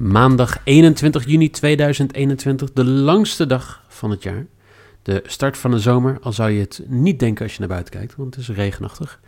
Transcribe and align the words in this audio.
Maandag 0.00 0.60
21 0.64 1.26
juni 1.26 1.50
2021, 1.50 2.72
de 2.72 2.84
langste 2.84 3.46
dag 3.46 3.84
van 3.88 4.10
het 4.10 4.22
jaar. 4.22 4.46
De 5.02 5.22
start 5.26 5.58
van 5.58 5.70
de 5.70 5.78
zomer, 5.78 6.18
al 6.20 6.32
zou 6.32 6.50
je 6.50 6.60
het 6.60 6.82
niet 6.86 7.18
denken 7.18 7.44
als 7.44 7.52
je 7.52 7.58
naar 7.58 7.68
buiten 7.68 7.92
kijkt, 7.92 8.16
want 8.16 8.34
het 8.34 8.48
is 8.48 8.56
regenachtig. 8.56 9.20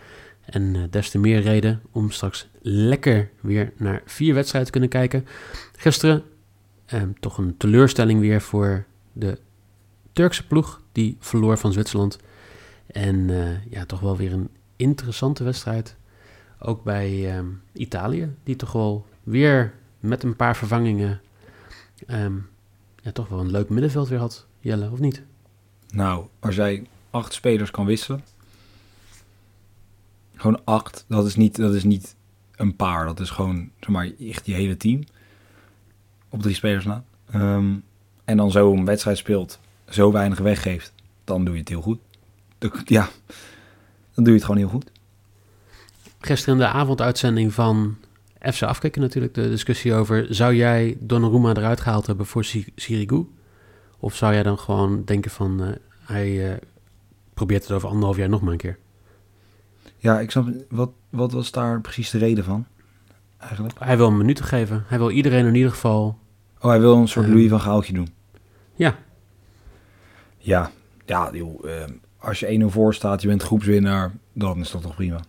En 0.45 0.75
uh, 0.75 0.83
des 0.91 1.11
te 1.11 1.19
meer 1.19 1.41
reden 1.41 1.83
om 1.91 2.11
straks 2.11 2.49
lekker 2.61 3.31
weer 3.41 3.73
naar 3.77 4.03
vier 4.05 4.35
wedstrijden 4.35 4.73
te 4.73 4.79
kunnen 4.79 5.01
kijken. 5.01 5.27
Gisteren 5.77 6.23
eh, 6.87 7.03
toch 7.21 7.39
een 7.39 7.57
teleurstelling 7.57 8.21
weer 8.21 8.41
voor 8.41 8.85
de 9.13 9.39
Turkse 10.13 10.47
ploeg, 10.47 10.83
die 10.93 11.17
verloor 11.21 11.59
van 11.59 11.73
Zwitserland. 11.73 12.19
En 12.87 13.29
uh, 13.29 13.67
ja, 13.71 13.85
toch 13.85 14.01
wel 14.01 14.17
weer 14.17 14.33
een 14.33 14.49
interessante 14.77 15.45
wedstrijd. 15.45 15.97
Ook 16.59 16.85
bij 16.85 17.39
um, 17.39 17.63
Italië, 17.73 18.35
die 18.43 18.57
toch 18.57 18.73
wel 18.73 19.07
weer 19.23 19.81
met 20.03 20.23
een 20.23 20.37
paar 20.37 20.57
vervangingen 20.57 21.21
um, 22.07 22.49
ja, 23.03 23.13
toch 23.13 23.29
wel 23.29 23.41
een 23.41 23.51
leuk 23.51 23.69
middenveld 23.69 24.09
weer 24.09 24.19
had, 24.19 24.47
Jelle, 24.61 24.91
of 24.91 24.99
niet? 24.99 25.23
Nou, 25.91 26.27
als 26.39 26.55
jij 26.55 26.87
acht 27.11 27.33
spelers 27.33 27.71
kan 27.71 27.87
wisselen, 27.87 28.25
gewoon 30.35 30.61
acht, 30.65 31.05
dat 31.09 31.27
is 31.27 31.37
niet, 31.37 31.57
dat 31.57 31.75
is 31.75 31.85
niet 31.85 32.17
een 32.57 32.77
paar, 32.77 33.07
dat 33.07 33.21
is 33.21 33.31
gewoon 33.31 33.71
zeg 33.81 33.89
maar, 33.89 34.11
echt 34.21 34.47
je 34.47 34.53
hele 34.53 34.77
team 34.77 35.05
op 36.29 36.43
drie 36.43 36.55
spelers 36.55 36.85
na. 36.85 37.05
Um, 37.35 37.85
en 38.25 38.37
dan 38.37 38.51
zo'n 38.51 38.85
wedstrijd 38.85 39.19
speelt, 39.19 39.61
zo 39.89 40.13
weinig 40.13 40.39
weggeeft, 40.39 40.93
dan 41.25 41.45
doe 41.45 41.55
je 41.55 41.61
het 41.61 41.69
heel 41.69 41.83
goed. 41.83 42.01
Ja, 42.85 43.09
dan 44.15 44.25
doe 44.25 44.27
je 44.27 44.33
het 44.33 44.45
gewoon 44.45 44.57
heel 44.57 44.69
goed. 44.69 44.91
Gisteren 46.19 46.55
in 46.55 46.61
de 46.61 46.71
avonduitzending 46.71 47.55
van 47.55 47.97
FC 48.51 48.63
afkijken 48.63 49.01
natuurlijk 49.01 49.35
de 49.35 49.49
discussie 49.49 49.95
over... 49.95 50.27
zou 50.35 50.55
jij 50.55 50.97
Donnarumma 51.01 51.55
eruit 51.55 51.81
gehaald 51.81 52.07
hebben 52.07 52.27
voor 52.27 52.45
Sirigu? 52.75 53.27
Of 53.99 54.17
zou 54.17 54.33
jij 54.33 54.43
dan 54.43 54.59
gewoon 54.59 55.05
denken 55.05 55.31
van... 55.31 55.63
Uh, 55.63 55.69
hij 56.05 56.51
uh, 56.51 56.57
probeert 57.35 57.63
het 57.63 57.73
over 57.73 57.89
anderhalf 57.89 58.17
jaar 58.17 58.29
nog 58.29 58.41
maar 58.41 58.53
een 58.53 58.59
keer? 58.59 58.79
Ja, 59.97 60.21
ik 60.21 60.31
snap... 60.31 60.49
Wat, 60.69 60.91
wat 61.11 61.33
was 61.33 61.51
daar 61.51 61.81
precies 61.81 62.11
de 62.11 62.19
reden 62.19 62.45
van? 62.45 62.67
Eigenlijk? 63.39 63.75
Hij 63.79 63.97
wil 63.97 64.07
een 64.07 64.17
minuut 64.17 64.41
geven. 64.41 64.85
Hij 64.87 64.99
wil 64.99 65.11
iedereen 65.11 65.47
in 65.47 65.55
ieder 65.55 65.71
geval... 65.71 66.19
Oh, 66.61 66.71
hij 66.71 66.81
wil 66.81 66.97
een 66.97 67.09
soort 67.09 67.27
uh, 67.27 67.33
Louis 67.33 67.51
van 67.51 67.61
Gaaltje 67.61 67.93
doen? 67.93 68.09
Ja. 68.75 68.99
Ja, 70.39 70.71
ja 71.07 71.31
joh, 71.33 71.65
als 72.19 72.41
je 72.41 72.61
1-0 72.61 72.65
voor 72.67 72.95
staat, 72.95 73.23
je 73.23 73.29
bent 73.29 73.43
groepswinnaar... 73.43 74.13
dan 74.33 74.61
is 74.61 74.71
dat 74.71 74.83
toch 74.83 74.95
prima? 74.95 75.21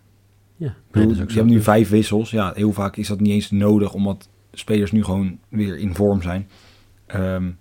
Ja, 0.55 0.75
nee, 0.91 1.07
je 1.07 1.15
hebt 1.15 1.45
nu 1.45 1.61
vijf 1.61 1.89
wissels. 1.89 2.31
Ja, 2.31 2.51
heel 2.55 2.73
vaak 2.73 2.95
is 2.95 3.07
dat 3.07 3.19
niet 3.19 3.31
eens 3.31 3.51
nodig, 3.51 3.93
omdat 3.93 4.29
spelers 4.51 4.91
nu 4.91 5.03
gewoon 5.03 5.39
weer 5.49 5.77
in 5.77 5.95
vorm 5.95 6.21
zijn. 6.21 6.49
Um, 7.15 7.57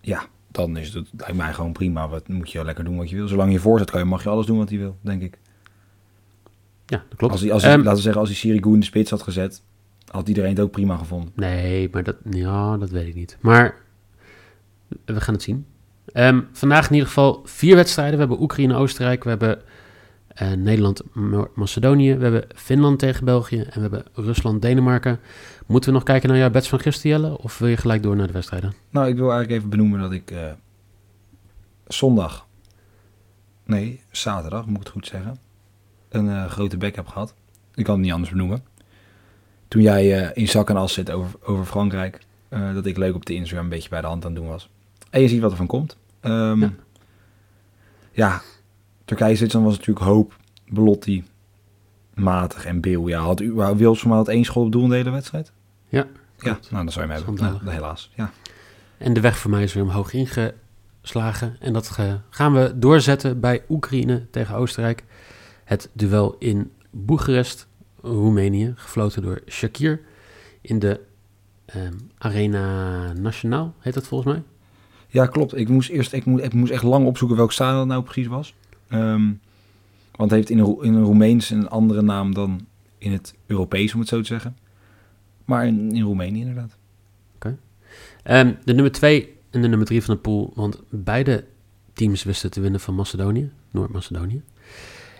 ja, 0.00 0.22
dan 0.50 0.76
is 0.76 0.94
het 0.94 1.08
lijkt 1.16 1.36
mij 1.36 1.52
gewoon 1.52 1.72
prima. 1.72 2.08
Wat 2.08 2.28
moet 2.28 2.50
je 2.50 2.64
lekker 2.64 2.84
doen 2.84 2.96
wat 2.96 3.10
je 3.10 3.16
wil. 3.16 3.28
Zolang 3.28 3.52
je 3.52 3.58
voor 3.58 3.78
zit, 3.78 3.90
kan 3.90 4.00
je, 4.00 4.06
mag 4.06 4.22
je 4.22 4.28
alles 4.28 4.46
doen 4.46 4.58
wat 4.58 4.68
hij 4.68 4.78
wil, 4.78 4.96
denk 5.00 5.22
ik. 5.22 5.38
Ja, 6.86 7.04
dat 7.08 7.18
klopt. 7.18 7.32
Als 7.32 7.42
hij, 7.42 7.52
als 7.52 7.62
hij, 7.62 7.72
um, 7.72 7.78
laten 7.78 7.94
we 7.94 8.02
zeggen, 8.02 8.20
als 8.20 8.30
hij 8.30 8.38
Sirigu 8.38 8.72
in 8.72 8.80
de 8.80 8.86
spits 8.86 9.10
had 9.10 9.22
gezet, 9.22 9.62
had 10.10 10.28
iedereen 10.28 10.50
het 10.50 10.60
ook 10.60 10.70
prima 10.70 10.96
gevonden. 10.96 11.32
Nee, 11.34 11.88
maar 11.92 12.02
dat, 12.02 12.16
ja, 12.30 12.76
dat 12.76 12.90
weet 12.90 13.06
ik 13.06 13.14
niet. 13.14 13.36
Maar 13.40 13.74
we 15.04 15.20
gaan 15.20 15.34
het 15.34 15.42
zien. 15.42 15.66
Um, 16.14 16.48
vandaag 16.52 16.86
in 16.86 16.92
ieder 16.92 17.08
geval 17.08 17.42
vier 17.44 17.76
wedstrijden. 17.76 18.14
We 18.14 18.20
hebben 18.20 18.42
Oekraïne, 18.42 18.74
Oostenrijk, 18.74 19.24
we 19.24 19.30
hebben 19.30 19.62
uh, 20.42 20.52
Nederland, 20.52 21.02
Macedonië. 21.54 22.14
We 22.14 22.22
hebben 22.22 22.44
Finland 22.54 22.98
tegen 22.98 23.24
België 23.24 23.60
en 23.60 23.72
we 23.74 23.80
hebben 23.80 24.04
Rusland, 24.12 24.62
Denemarken. 24.62 25.20
Moeten 25.66 25.90
we 25.90 25.96
nog 25.96 26.04
kijken 26.04 26.28
naar 26.28 26.38
jouw 26.38 26.50
bets 26.50 26.68
van 26.68 26.80
gisteren, 26.80 27.20
Jelle? 27.20 27.38
Of 27.38 27.58
wil 27.58 27.68
je 27.68 27.76
gelijk 27.76 28.02
door 28.02 28.16
naar 28.16 28.26
de 28.26 28.32
wedstrijden? 28.32 28.74
Nou, 28.90 29.08
ik 29.08 29.16
wil 29.16 29.30
eigenlijk 29.30 29.58
even 29.58 29.70
benoemen 29.70 30.00
dat 30.00 30.12
ik 30.12 30.30
uh, 30.30 30.52
zondag, 31.86 32.46
nee, 33.64 34.00
zaterdag 34.10 34.66
moet 34.66 34.76
ik 34.76 34.82
het 34.82 34.92
goed 34.92 35.06
zeggen, 35.06 35.38
een 36.08 36.26
uh, 36.26 36.46
grote 36.46 36.76
bek 36.76 36.96
heb 36.96 37.06
gehad. 37.06 37.34
Ik 37.74 37.84
kan 37.84 37.94
het 37.94 38.04
niet 38.04 38.12
anders 38.12 38.30
benoemen. 38.30 38.64
Toen 39.68 39.82
jij 39.82 40.32
in 40.34 40.48
zak 40.48 40.70
en 40.70 40.76
as 40.76 40.92
zit 40.92 41.10
over, 41.10 41.38
over 41.42 41.64
Frankrijk, 41.64 42.18
dat 42.48 42.86
ik 42.86 42.96
leuk 42.96 43.14
op 43.14 43.26
de 43.26 43.34
Instagram 43.34 43.64
een 43.64 43.70
beetje 43.70 43.88
bij 43.88 44.00
de 44.00 44.06
hand 44.06 44.24
aan 44.24 44.32
het 44.32 44.40
doen 44.40 44.50
was. 44.50 44.68
En 45.10 45.20
je 45.20 45.28
ziet 45.28 45.40
wat 45.40 45.50
er 45.50 45.56
van 45.56 45.66
komt. 45.66 45.96
Um, 46.22 46.60
ja. 46.60 46.72
ja 48.12 48.42
Turkije-Zwitserland 49.10 49.70
was 49.70 49.78
natuurlijk 49.78 50.06
hoop, 50.06 50.36
Belotti, 50.68 51.24
matig 52.14 52.64
en 52.64 52.80
Beel. 52.80 53.08
Ja, 53.08 53.20
had 53.20 53.40
u 53.40 53.52
Wils 53.52 54.00
voor 54.00 54.08
mij 54.08 54.18
had 54.18 54.28
één 54.28 54.44
school 54.44 54.64
op 54.64 54.72
doel 54.72 54.82
in 54.82 54.88
de 54.88 54.94
hele 54.94 55.10
wedstrijd? 55.10 55.52
Ja. 55.88 56.06
Ja, 56.38 56.58
nou 56.70 56.84
dan 56.84 56.92
zou 56.92 57.06
je 57.06 57.12
hem 57.12 57.24
hebben. 57.24 57.44
Nou, 57.44 57.70
helaas, 57.70 58.10
ja. 58.14 58.32
En 58.98 59.12
de 59.12 59.20
weg 59.20 59.38
voor 59.38 59.50
mij 59.50 59.62
is 59.62 59.72
weer 59.72 59.82
omhoog 59.82 60.12
ingeslagen. 60.12 61.56
En 61.60 61.72
dat 61.72 61.98
gaan 62.30 62.52
we 62.52 62.72
doorzetten 62.76 63.40
bij 63.40 63.62
Oekraïne 63.68 64.26
tegen 64.30 64.54
Oostenrijk. 64.54 65.04
Het 65.64 65.90
duel 65.92 66.36
in 66.38 66.70
Boekarest, 66.90 67.66
Roemenië, 68.02 68.72
gefloten 68.76 69.22
door 69.22 69.40
Shakir. 69.48 70.00
In 70.60 70.78
de 70.78 71.00
um, 71.76 72.10
Arena 72.18 73.12
Nationaal, 73.12 73.74
heet 73.78 73.94
dat 73.94 74.06
volgens 74.06 74.34
mij? 74.34 74.42
Ja, 75.08 75.26
klopt. 75.26 75.56
Ik 75.56 75.68
moest 75.68 75.88
eerst 75.88 76.12
ik 76.12 76.24
moest, 76.24 76.44
ik 76.44 76.54
moest 76.54 76.72
echt 76.72 76.82
lang 76.82 77.06
opzoeken 77.06 77.36
welk 77.36 77.52
stadion 77.52 77.86
nou 77.86 78.02
precies 78.02 78.26
was. 78.26 78.54
Um, 78.92 79.40
want 80.16 80.30
heeft 80.30 80.50
in 80.50 80.58
in 80.58 80.94
een 80.94 81.04
Roemeens 81.04 81.50
een 81.50 81.68
andere 81.68 82.02
naam 82.02 82.34
dan 82.34 82.66
in 82.98 83.12
het 83.12 83.34
Europees, 83.46 83.94
om 83.94 84.00
het 84.00 84.08
zo 84.08 84.20
te 84.20 84.26
zeggen. 84.26 84.56
Maar 85.44 85.66
in, 85.66 85.92
in 85.92 86.02
Roemenië 86.02 86.40
inderdaad. 86.40 86.76
Oké. 87.34 87.58
Um, 88.24 88.56
de 88.64 88.74
nummer 88.74 88.92
2 88.92 89.36
en 89.50 89.62
de 89.62 89.68
nummer 89.68 89.86
3 89.86 90.02
van 90.02 90.14
de 90.14 90.20
pool. 90.20 90.52
Want 90.54 90.82
beide 90.88 91.44
teams 91.92 92.22
wisten 92.22 92.50
te 92.50 92.60
winnen 92.60 92.80
van 92.80 92.94
Macedonië, 92.94 93.50
Noord-Macedonië. 93.70 94.42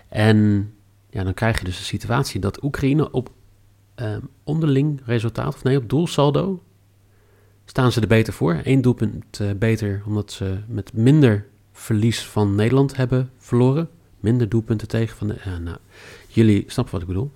En 0.07 0.71
ja, 1.09 1.23
dan 1.23 1.33
krijg 1.33 1.59
je 1.59 1.65
dus 1.65 1.77
de 1.77 1.83
situatie 1.83 2.39
dat 2.39 2.63
Oekraïne 2.63 3.11
op 3.11 3.31
um, 3.95 4.29
onderling 4.43 5.01
resultaat, 5.05 5.53
of 5.53 5.63
nee, 5.63 5.77
op 5.77 5.89
doelsaldo, 5.89 6.63
staan 7.65 7.91
ze 7.91 8.01
er 8.01 8.07
beter 8.07 8.33
voor. 8.33 8.61
Eén 8.63 8.81
doelpunt 8.81 9.39
uh, 9.39 9.51
beter, 9.51 10.01
omdat 10.05 10.31
ze 10.31 10.57
met 10.67 10.93
minder 10.93 11.47
verlies 11.81 12.25
van 12.25 12.55
Nederland 12.55 12.95
hebben 12.95 13.29
verloren. 13.37 13.89
Minder 14.19 14.49
doelpunten 14.49 14.87
tegen 14.87 15.17
van 15.17 15.27
de. 15.27 15.35
Ja, 15.43 15.57
nou, 15.57 15.77
jullie 16.27 16.63
snappen 16.67 16.93
wat 16.93 17.01
ik 17.01 17.07
bedoel. 17.07 17.31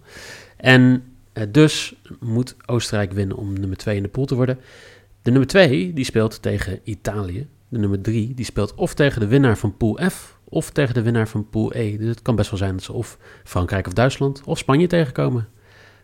En 0.57 1.03
uh, 1.33 1.43
dus 1.49 1.95
moet 2.19 2.55
Oostenrijk 2.65 3.11
winnen 3.11 3.37
om 3.37 3.59
nummer 3.59 3.77
2 3.77 3.95
in 3.95 4.03
de 4.03 4.09
pool 4.09 4.25
te 4.25 4.35
worden. 4.35 4.59
De 5.21 5.29
nummer 5.29 5.47
2 5.47 5.93
die 5.93 6.05
speelt 6.05 6.41
tegen 6.41 6.79
Italië. 6.83 7.47
De 7.67 7.77
nummer 7.77 8.01
3 8.01 8.33
die 8.33 8.45
speelt 8.45 8.75
of 8.75 8.93
tegen 8.93 9.19
de 9.19 9.27
winnaar 9.27 9.57
van 9.57 9.77
pool 9.77 9.99
F 10.09 10.39
of 10.43 10.69
tegen 10.69 10.93
de 10.93 11.01
winnaar 11.01 11.27
van 11.27 11.49
pool 11.49 11.75
E. 11.75 11.97
Dus 11.97 12.07
het 12.07 12.21
kan 12.21 12.35
best 12.35 12.49
wel 12.49 12.59
zijn 12.59 12.71
dat 12.71 12.83
ze 12.83 12.93
of 12.93 13.17
Frankrijk 13.43 13.87
of 13.87 13.93
Duitsland 13.93 14.41
of 14.43 14.57
Spanje 14.57 14.87
tegenkomen. 14.87 15.47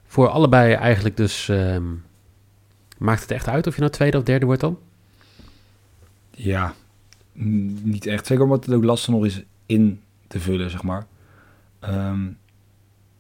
Voor 0.06 0.28
allebei 0.28 0.74
eigenlijk 0.74 1.18
dus 1.18 1.48
um, 1.48 2.04
maakt 2.98 3.22
het 3.22 3.32
echt 3.32 3.48
uit 3.48 3.68
of 3.68 3.74
je 3.74 3.80
nou 3.80 3.92
tweede 3.92 4.18
of 4.18 4.24
derde 4.24 4.46
wordt 4.46 4.62
dan? 4.62 4.80
Ja, 6.32 6.74
niet 7.84 8.06
echt. 8.06 8.26
Zeker 8.26 8.44
omdat 8.44 8.66
het 8.66 8.76
ook 8.76 8.84
lastig 8.84 9.14
nog 9.14 9.26
is 9.26 9.44
in 9.66 10.02
te 10.28 10.40
vullen, 10.40 10.70
zeg 10.70 10.84
maar. 10.84 11.08
Um, 11.90 12.38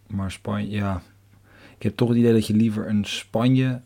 maar 0.07 0.31
Spanje, 0.31 0.69
ja. 0.69 1.01
Ik 1.77 1.83
heb 1.83 1.95
toch 1.95 2.09
het 2.09 2.17
idee 2.17 2.33
dat 2.33 2.47
je 2.47 2.53
liever 2.53 2.89
een 2.89 3.05
Spanje. 3.05 3.81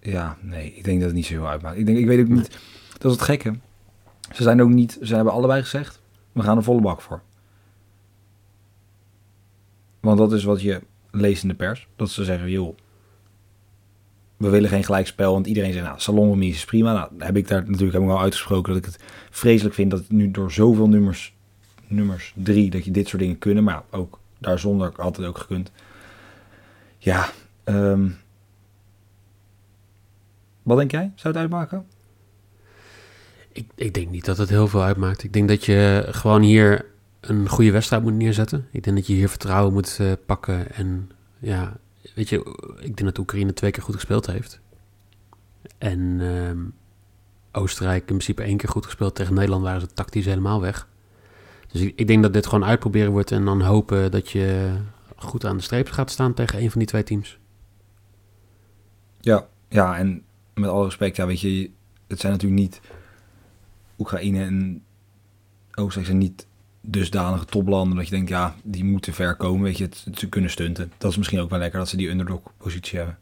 Ja, 0.00 0.36
nee, 0.40 0.74
ik 0.74 0.84
denk 0.84 0.98
dat 0.98 1.06
het 1.06 1.16
niet 1.16 1.26
zo 1.26 1.32
heel 1.32 1.48
uitmaakt. 1.48 1.78
Ik, 1.78 1.86
denk, 1.86 1.98
ik 1.98 2.06
weet 2.06 2.20
ook 2.20 2.28
niet. 2.28 2.58
Dat 2.98 3.04
is 3.04 3.12
het 3.12 3.22
gekke. 3.22 3.58
Ze 4.32 4.42
zijn 4.42 4.62
ook 4.62 4.68
niet. 4.68 4.98
Ze 5.02 5.14
hebben 5.14 5.32
allebei 5.32 5.62
gezegd: 5.62 6.00
we 6.32 6.42
gaan 6.42 6.56
er 6.56 6.62
volle 6.62 6.80
bak 6.80 7.00
voor. 7.00 7.22
Want 10.00 10.18
dat 10.18 10.32
is 10.32 10.44
wat 10.44 10.62
je 10.62 10.82
leest 11.10 11.42
in 11.42 11.48
de 11.48 11.54
pers. 11.54 11.88
Dat 11.96 12.10
ze 12.10 12.24
zeggen: 12.24 12.50
joh, 12.50 12.76
we 14.38 14.48
willen 14.48 14.68
geen 14.68 14.84
gelijkspel. 14.84 15.32
Want 15.32 15.46
iedereen 15.46 15.72
zegt, 15.72 15.84
nou, 15.84 16.00
salonremise 16.00 16.56
is 16.56 16.64
prima. 16.64 16.92
Nou, 16.92 17.10
heb 17.18 17.36
ik 17.36 17.48
daar 17.48 17.64
natuurlijk 17.66 17.92
heb 17.92 18.08
al 18.08 18.20
uitgesproken 18.20 18.72
dat 18.72 18.84
ik 18.84 18.92
het 18.92 19.02
vreselijk 19.30 19.74
vind 19.74 19.90
dat 19.90 20.00
het 20.00 20.10
nu 20.10 20.30
door 20.30 20.52
zoveel 20.52 20.88
nummers, 20.88 21.34
nummers 21.86 22.32
drie, 22.36 22.70
dat 22.70 22.84
je 22.84 22.90
dit 22.90 23.08
soort 23.08 23.22
dingen 23.22 23.38
kunnen. 23.38 23.64
Maar 23.64 23.82
ook 23.90 24.18
daar 24.38 24.58
zonder 24.58 24.92
had 24.96 25.24
ook 25.24 25.38
gekund. 25.38 25.70
Ja, 26.98 27.28
ehm, 27.64 28.08
wat 30.62 30.78
denk 30.78 30.90
jij? 30.90 31.12
Zou 31.14 31.34
het 31.34 31.42
uitmaken? 31.42 31.86
Ik, 33.52 33.66
ik 33.74 33.94
denk 33.94 34.10
niet 34.10 34.24
dat 34.24 34.38
het 34.38 34.48
heel 34.48 34.68
veel 34.68 34.82
uitmaakt. 34.82 35.22
Ik 35.22 35.32
denk 35.32 35.48
dat 35.48 35.64
je 35.64 36.06
gewoon 36.10 36.42
hier 36.42 36.86
een 37.20 37.48
goede 37.48 37.70
wedstrijd 37.70 38.02
moet 38.02 38.14
neerzetten. 38.14 38.66
Ik 38.72 38.84
denk 38.84 38.96
dat 38.96 39.06
je 39.06 39.14
hier 39.14 39.28
vertrouwen 39.28 39.72
moet 39.72 39.98
uh, 40.00 40.12
pakken. 40.26 40.74
En 40.74 41.10
ja, 41.38 41.76
weet 42.14 42.28
je, 42.28 42.36
ik 42.78 42.96
denk 42.96 43.04
dat 43.04 43.18
Oekraïne 43.18 43.52
twee 43.52 43.70
keer 43.70 43.82
goed 43.82 43.94
gespeeld 43.94 44.26
heeft. 44.26 44.60
En 45.78 45.98
uh, 45.98 46.50
Oostenrijk 47.52 48.00
in 48.00 48.06
principe 48.06 48.42
één 48.42 48.56
keer 48.56 48.68
goed 48.68 48.84
gespeeld. 48.84 49.14
Tegen 49.14 49.34
Nederland 49.34 49.62
waren 49.62 49.80
ze 49.80 49.86
tactisch 49.86 50.24
helemaal 50.24 50.60
weg. 50.60 50.88
Dus 51.68 51.80
ik, 51.80 51.92
ik, 51.96 52.06
denk 52.06 52.22
dat 52.22 52.32
dit 52.32 52.46
gewoon 52.46 52.64
uitproberen 52.64 53.10
wordt 53.12 53.30
en 53.30 53.44
dan 53.44 53.60
hopen 53.60 54.10
dat 54.10 54.30
je 54.30 54.76
goed 55.16 55.44
aan 55.44 55.56
de 55.56 55.62
streep 55.62 55.88
gaat 55.88 56.10
staan 56.10 56.34
tegen 56.34 56.62
een 56.62 56.70
van 56.70 56.78
die 56.78 56.88
twee 56.88 57.02
teams. 57.02 57.38
Ja, 59.20 59.48
ja, 59.68 59.96
en 59.96 60.22
met 60.54 60.70
alle 60.70 60.84
respect, 60.84 61.16
ja, 61.16 61.26
weet 61.26 61.40
je, 61.40 61.70
het 62.06 62.20
zijn 62.20 62.32
natuurlijk 62.32 62.60
niet 62.60 62.80
Oekraïne 63.98 64.44
en 64.44 64.82
Oostenrijk 65.74 66.06
zijn 66.06 66.18
niet 66.18 66.46
dusdanige 66.90 67.44
toplanden 67.44 67.96
dat 67.96 68.08
je 68.08 68.14
denkt, 68.14 68.28
ja, 68.28 68.54
die 68.62 68.84
moeten 68.84 69.12
ver 69.12 69.36
komen, 69.36 69.62
weet 69.62 69.78
je, 69.78 69.84
het, 69.84 70.06
ze 70.14 70.28
kunnen 70.28 70.50
stunten. 70.50 70.92
Dat 70.98 71.10
is 71.10 71.16
misschien 71.16 71.40
ook 71.40 71.50
wel 71.50 71.58
lekker 71.58 71.78
dat 71.78 71.88
ze 71.88 71.96
die 71.96 72.08
underdog-positie 72.08 72.98
hebben. 72.98 73.18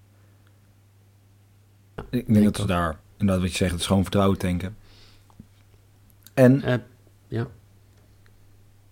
Ik 2.11 2.33
denk 2.33 2.45
dat 2.45 2.57
ze 2.57 2.67
daar, 2.67 2.99
inderdaad 3.17 3.43
wat 3.43 3.51
je 3.51 3.57
zegt, 3.57 3.71
het 3.71 3.81
is 3.81 3.87
gewoon 3.87 4.03
vertrouwen 4.03 4.39
tanken. 4.39 4.77
En... 6.35 6.69
Uh, 6.69 6.75
ja. 7.29 7.47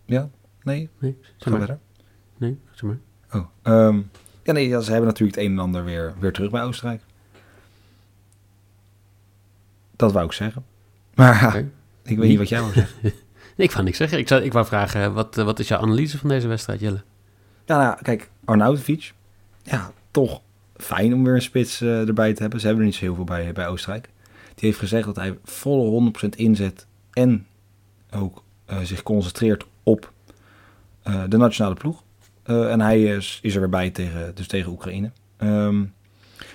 Ja? 0.05 0.29
Nee? 0.63 0.89
Nee, 0.99 1.17
zeg 1.37 1.49
maar. 1.49 1.59
verder. 1.59 1.79
Nee, 2.37 2.59
zeg 2.71 2.83
maar. 2.83 2.99
Oh, 3.33 3.47
um, 3.89 4.11
ja, 4.43 4.53
nee, 4.53 4.69
ja, 4.69 4.81
ze 4.81 4.91
hebben 4.91 5.09
natuurlijk 5.09 5.39
het 5.39 5.47
een 5.47 5.53
en 5.53 5.59
ander 5.59 5.85
weer, 5.85 6.15
weer 6.19 6.33
terug 6.33 6.51
bij 6.51 6.63
Oostenrijk. 6.63 7.03
Dat 9.97 10.13
wou 10.13 10.27
ik 10.27 10.33
zeggen. 10.33 10.65
Maar 11.15 11.47
okay. 11.47 11.71
ik 12.03 12.19
weet 12.19 12.29
niet 12.29 12.39
wat 12.39 12.49
jij 12.49 12.61
wou 12.61 12.73
zeggen. 12.73 13.13
ik 13.57 13.73
wou 13.73 13.85
niks 13.85 13.97
zeggen. 13.97 14.19
Ik, 14.19 14.29
zou, 14.29 14.43
ik 14.43 14.53
wou 14.53 14.67
vragen, 14.67 15.13
wat, 15.13 15.35
wat 15.35 15.59
is 15.59 15.69
jouw 15.69 15.81
analyse 15.81 16.19
van 16.19 16.29
deze 16.29 16.49
wedstrijd, 16.49 16.81
Jelle? 16.81 17.03
Ja, 17.67 17.79
nou, 17.79 18.03
kijk, 18.03 18.31
Arnautovic. 18.45 19.13
Ja, 19.63 19.93
toch 20.11 20.41
fijn 20.77 21.15
om 21.15 21.25
weer 21.25 21.35
een 21.35 21.43
spits 21.43 21.81
uh, 21.81 22.09
erbij 22.09 22.35
te 22.35 22.41
hebben. 22.41 22.61
Ze 22.61 22.67
hebben 22.67 22.85
er 22.85 22.91
niet 22.91 22.99
zo 22.99 23.05
heel 23.05 23.15
veel 23.15 23.25
bij, 23.25 23.53
bij 23.53 23.69
Oostenrijk. 23.69 24.09
Die 24.55 24.69
heeft 24.69 24.79
gezegd 24.79 25.05
dat 25.05 25.17
hij 25.17 25.39
volle 25.45 26.13
100% 26.27 26.29
inzet 26.37 26.87
en 27.13 27.47
ook 28.11 28.43
uh, 28.71 28.79
zich 28.83 29.03
concentreert 29.03 29.67
op 29.83 30.13
de 31.29 31.37
nationale 31.37 31.75
ploeg. 31.75 32.03
en 32.43 32.81
hij 32.81 33.03
is, 33.03 33.39
is 33.43 33.55
er 33.55 33.61
weer 33.61 33.69
bij 33.69 33.91
tegen, 33.91 34.35
dus 34.35 34.47
tegen 34.47 34.71
Oekraïne. 34.71 35.11
Um, 35.39 35.93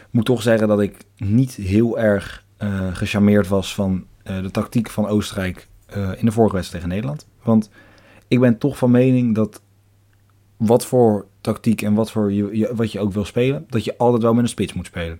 moet 0.10 0.26
toch 0.26 0.42
zeggen 0.42 0.68
dat 0.68 0.82
ik 0.82 0.98
niet 1.18 1.54
heel 1.54 2.00
erg 2.00 2.46
gecharmeerd 2.94 3.48
was 3.48 3.74
van 3.74 4.06
de 4.24 4.52
tactiek 4.52 4.90
van 4.90 5.08
Oostenrijk 5.08 5.68
uh, 5.98 6.12
in 6.18 6.26
de 6.26 6.32
vorige 6.32 6.56
wedstrijd 6.56 6.84
tegen 6.84 6.96
Nederland. 6.96 7.28
Want 7.44 7.70
ik 8.28 8.40
ben 8.40 8.58
toch 8.58 8.78
van 8.78 8.92
mening 8.92 9.36
dat 9.36 9.62
wat 10.58 10.86
voor 10.86 11.26
tactiek 11.42 11.82
en 11.82 11.94
wat, 11.94 12.12
voor 12.12 12.34
je, 12.34 12.72
wat 12.76 12.92
je 12.92 13.00
ook 13.00 13.14
wil 13.14 13.26
spelen, 13.26 13.66
dat 13.70 13.84
je 13.84 13.98
altijd 13.98 14.22
wel 14.22 14.34
met 14.34 14.44
een 14.44 14.50
spits 14.50 14.74
moet 14.74 14.86
spelen. 14.86 15.20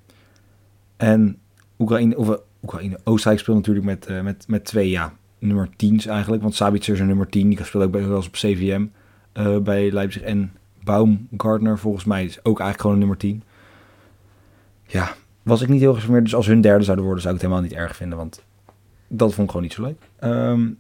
En 0.98 1.38
Oekraïne, 1.80 2.18
of, 2.18 2.30
uh, 2.30 2.36
Oekraïne 2.64 3.00
Oostenrijk 3.04 3.42
speelt 3.42 3.58
natuurlijk 3.58 3.86
met, 3.86 4.10
uh, 4.10 4.22
met, 4.22 4.46
met 4.48 4.66
twee 4.66 4.90
ja, 4.90 5.14
nummer 5.40 5.70
10's 5.70 6.06
eigenlijk. 6.06 6.42
Want 6.42 6.56
Sabitzer 6.56 6.94
is 6.94 7.00
een 7.00 7.08
nummer 7.08 7.30
10, 7.30 7.50
die 7.50 7.64
speelt 7.64 7.84
ook 7.84 7.92
wel 7.92 8.16
eens 8.16 8.28
op 8.28 8.34
CVM 8.34 8.86
bij 9.64 9.92
Leipzig. 9.92 10.22
En 10.22 10.52
Baumgartner 10.84 11.80
volgens 11.80 12.06
mij 12.06 12.26
is 12.26 12.38
ook 12.38 12.60
eigenlijk 12.60 12.82
gewoon 12.82 12.94
een 12.94 13.00
nummer 13.00 13.18
10. 13.18 13.44
Ja, 14.86 15.16
was 15.44 15.62
ik 15.62 15.68
niet 15.68 15.80
heel 15.80 15.94
gesmeerd. 15.94 16.24
Dus 16.24 16.36
als 16.36 16.48
hun 16.48 16.62
derde 16.62 16.84
zouden 16.84 17.06
worden, 17.06 17.24
zou 17.24 17.36
ik 17.36 17.42
het 17.42 17.52
helemaal 17.52 17.70
niet 17.70 17.80
erg 17.80 17.96
vinden. 17.96 18.18
Want 18.18 18.44
dat 19.10 19.34
vond 19.34 19.48
ik 19.48 19.54
gewoon 19.54 19.62
niet 19.62 19.74
zo 19.74 19.82
leuk. 19.82 20.10
Um, 20.24 20.80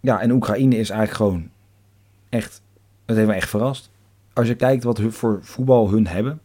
ja, 0.00 0.20
en 0.20 0.30
Oekraïne 0.30 0.76
is 0.76 0.90
eigenlijk 0.90 1.16
gewoon 1.16 1.48
echt, 2.28 2.62
het 3.06 3.16
heeft 3.16 3.28
me 3.28 3.34
echt 3.34 3.48
verrast. 3.48 3.90
Als 4.32 4.46
je 4.46 4.54
kijkt 4.54 4.84
wat 4.84 5.00
voor 5.08 5.38
voetbal 5.42 5.90
hun 5.90 6.06
hebben, 6.06 6.40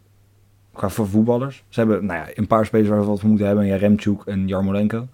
qua 0.73 0.89
voor 0.89 1.07
voetballers. 1.07 1.63
Ze 1.69 1.79
hebben 1.79 2.05
nou 2.05 2.19
ja, 2.19 2.27
een 2.33 2.47
paar 2.47 2.65
spelers 2.65 2.89
waar 2.89 2.99
we 2.99 3.05
wat 3.05 3.19
voor 3.19 3.29
moeten 3.29 3.47
hebben, 3.47 3.65
ja, 3.65 3.75
Remchuk 3.75 4.21
en 4.25 4.47
Jarmolenko. 4.47 5.07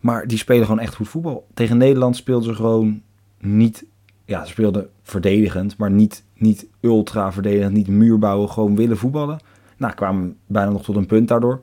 Maar 0.00 0.26
die 0.26 0.38
spelen 0.38 0.64
gewoon 0.64 0.80
echt 0.80 0.94
goed 0.94 1.08
voetbal. 1.08 1.46
Tegen 1.54 1.76
Nederland 1.76 2.16
speelden 2.16 2.48
ze 2.48 2.54
gewoon 2.54 3.02
niet, 3.38 3.84
ja, 4.24 4.44
ze 4.44 4.50
speelden 4.50 4.90
verdedigend, 5.02 5.76
maar 5.76 5.90
niet, 5.90 6.24
niet 6.34 6.66
ultra 6.80 7.32
verdedigend, 7.32 7.72
niet 7.72 7.88
muurbouwen, 7.88 8.50
gewoon 8.50 8.76
willen 8.76 8.96
voetballen. 8.96 9.38
Nou, 9.76 9.94
kwamen 9.94 10.36
bijna 10.46 10.70
nog 10.70 10.84
tot 10.84 10.96
een 10.96 11.06
punt 11.06 11.28
daardoor. 11.28 11.60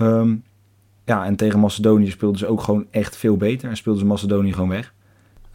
Um, 0.00 0.42
ja, 1.08 1.24
en 1.24 1.36
tegen 1.36 1.60
Macedonië 1.60 2.10
speelden 2.10 2.38
ze 2.38 2.46
ook 2.46 2.60
gewoon 2.60 2.86
echt 2.90 3.16
veel 3.16 3.36
beter. 3.36 3.68
En 3.68 3.76
speelden 3.76 4.02
ze 4.02 4.08
Macedonië 4.08 4.52
gewoon 4.52 4.68
weg. 4.68 4.94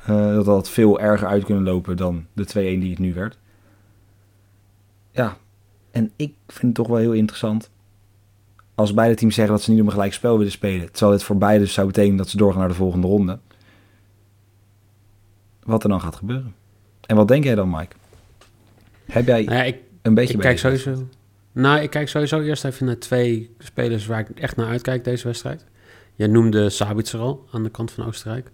Uh, 0.10 0.34
dat 0.34 0.46
had 0.46 0.70
veel 0.70 1.00
erger 1.00 1.28
uit 1.28 1.44
kunnen 1.44 1.64
lopen 1.64 1.98
dan 1.98 2.26
de 2.34 2.48
2-1 2.48 2.54
die 2.54 2.90
het 2.90 3.00
nu 3.00 3.14
werd. 3.14 3.38
Ja, 5.12 5.38
en 5.92 6.12
ik 6.16 6.34
vind 6.48 6.64
het 6.64 6.76
toch 6.76 6.88
wel 6.88 6.98
heel 6.98 7.12
interessant. 7.12 7.72
Als 8.76 8.94
beide 8.94 9.16
teams 9.16 9.36
zeggen 9.36 9.54
dat 9.54 9.64
ze 9.64 9.72
niet 9.72 9.80
om 9.80 9.86
een 9.86 9.92
gelijk 9.92 10.14
spel 10.14 10.38
willen 10.38 10.52
spelen. 10.52 10.92
Terwijl 10.92 11.12
dit 11.12 11.24
voor 11.24 11.38
beide 11.38 11.66
zou 11.66 11.88
betekenen 11.88 12.18
dat 12.18 12.30
ze 12.30 12.38
doorgaan 12.38 12.60
naar 12.60 12.70
de 12.70 12.76
volgende 12.76 13.08
ronde. 13.08 13.40
Wat 15.64 15.84
er 15.84 15.90
dan 15.90 16.02
gaat 16.02 16.16
gebeuren. 16.16 16.56
En 17.06 17.16
wat 17.16 17.28
denk 17.28 17.44
jij 17.44 17.56
dan, 17.56 17.70
Mike? 17.70 17.96
Heb 19.06 19.26
jij 19.26 19.44
nou 19.44 19.58
ja, 19.58 19.64
ik, 19.64 19.78
een 20.02 20.14
beetje 20.14 20.34
ik 20.34 20.40
kijk 20.40 20.60
sowieso 20.60 21.08
nou, 21.54 21.82
ik 21.82 21.90
kijk 21.90 22.10
sowieso 22.10 22.42
eerst 22.42 22.66
even 22.66 22.86
naar 22.86 22.98
twee 22.98 23.56
spelers 23.60 24.06
waar 24.06 24.20
ik 24.20 24.40
echt 24.40 24.56
naar 24.56 24.68
uitkijk 24.68 25.04
deze 25.04 25.28
wedstrijd. 25.28 25.66
Jij 26.16 26.28
noemde 26.28 26.70
Sabitzer 26.70 27.20
al 27.20 27.48
aan 27.52 27.64
de 27.64 27.70
kant 27.70 27.92
van 27.92 28.06
Oostenrijk. 28.06 28.52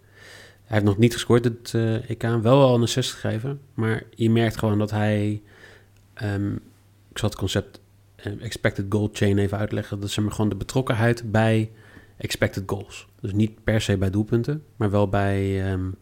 Hij 0.64 0.78
heeft 0.78 0.84
nog 0.84 0.98
niet 0.98 1.14
gescoord 1.14 1.44
dit 1.44 1.74
uh, 1.74 2.10
EK, 2.10 2.24
wel 2.42 2.62
al 2.62 2.76
een 2.76 2.82
assist 2.82 3.14
gegeven. 3.14 3.60
Maar 3.74 4.04
je 4.16 4.30
merkt 4.30 4.58
gewoon 4.58 4.80
dat 4.80 4.92
hij... 4.92 5.42
Um, 6.24 6.54
ik 7.12 7.18
zal 7.18 7.30
het 7.30 7.38
concept 7.38 7.80
uh, 8.26 8.44
expected 8.44 8.86
goal 8.90 9.10
chain 9.14 9.38
even 9.38 9.58
uitleggen. 9.58 10.00
Dat 10.00 10.10
is 10.10 10.18
maar 10.18 10.32
gewoon 10.32 10.50
de 10.50 10.56
betrokkenheid 10.56 11.32
bij 11.32 11.72
expected 12.18 12.64
goals. 12.66 13.08
Dus 13.22 13.34
niet 13.34 13.64
per 13.64 13.82
se 13.82 13.98
bij 13.98 14.10
doelpunten, 14.10 14.64
maar 14.76 14.90
wel 14.90 15.10
bij, 15.10 15.72
um, 15.72 15.96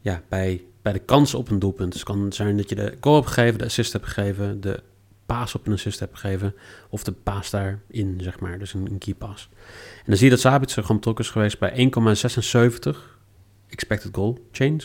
ja, 0.00 0.22
bij, 0.28 0.64
bij 0.82 0.92
de 0.92 0.98
kans 0.98 1.34
op 1.34 1.50
een 1.50 1.58
doelpunt. 1.58 1.92
Dus 1.92 2.00
het 2.00 2.10
kan 2.10 2.32
zijn 2.32 2.56
dat 2.56 2.68
je 2.68 2.74
de 2.74 2.96
goal 3.00 3.16
hebt 3.16 3.28
gegeven, 3.28 3.58
de 3.58 3.64
assist 3.64 3.92
hebt 3.92 4.06
gegeven, 4.06 4.60
de 4.60 4.82
paas 5.26 5.54
op 5.54 5.66
een 5.66 5.72
assist 5.72 6.00
hebt 6.00 6.18
gegeven. 6.18 6.54
Of 6.88 7.04
de 7.04 7.12
paas 7.12 7.50
daarin, 7.50 8.18
zeg 8.20 8.40
maar. 8.40 8.58
Dus 8.58 8.74
een, 8.74 8.98
key 8.98 9.14
pass. 9.14 9.48
En 9.96 10.04
dan 10.06 10.16
zie 10.16 10.24
je 10.24 10.30
dat 10.30 10.40
Sabitzer 10.40 10.82
gewoon 10.82 10.96
betrokken 10.96 11.24
is 11.24 11.30
geweest 11.30 11.58
bij 11.58 11.90
1,76 12.94 12.98
expected 13.68 14.14
goal 14.14 14.38
change. 14.52 14.82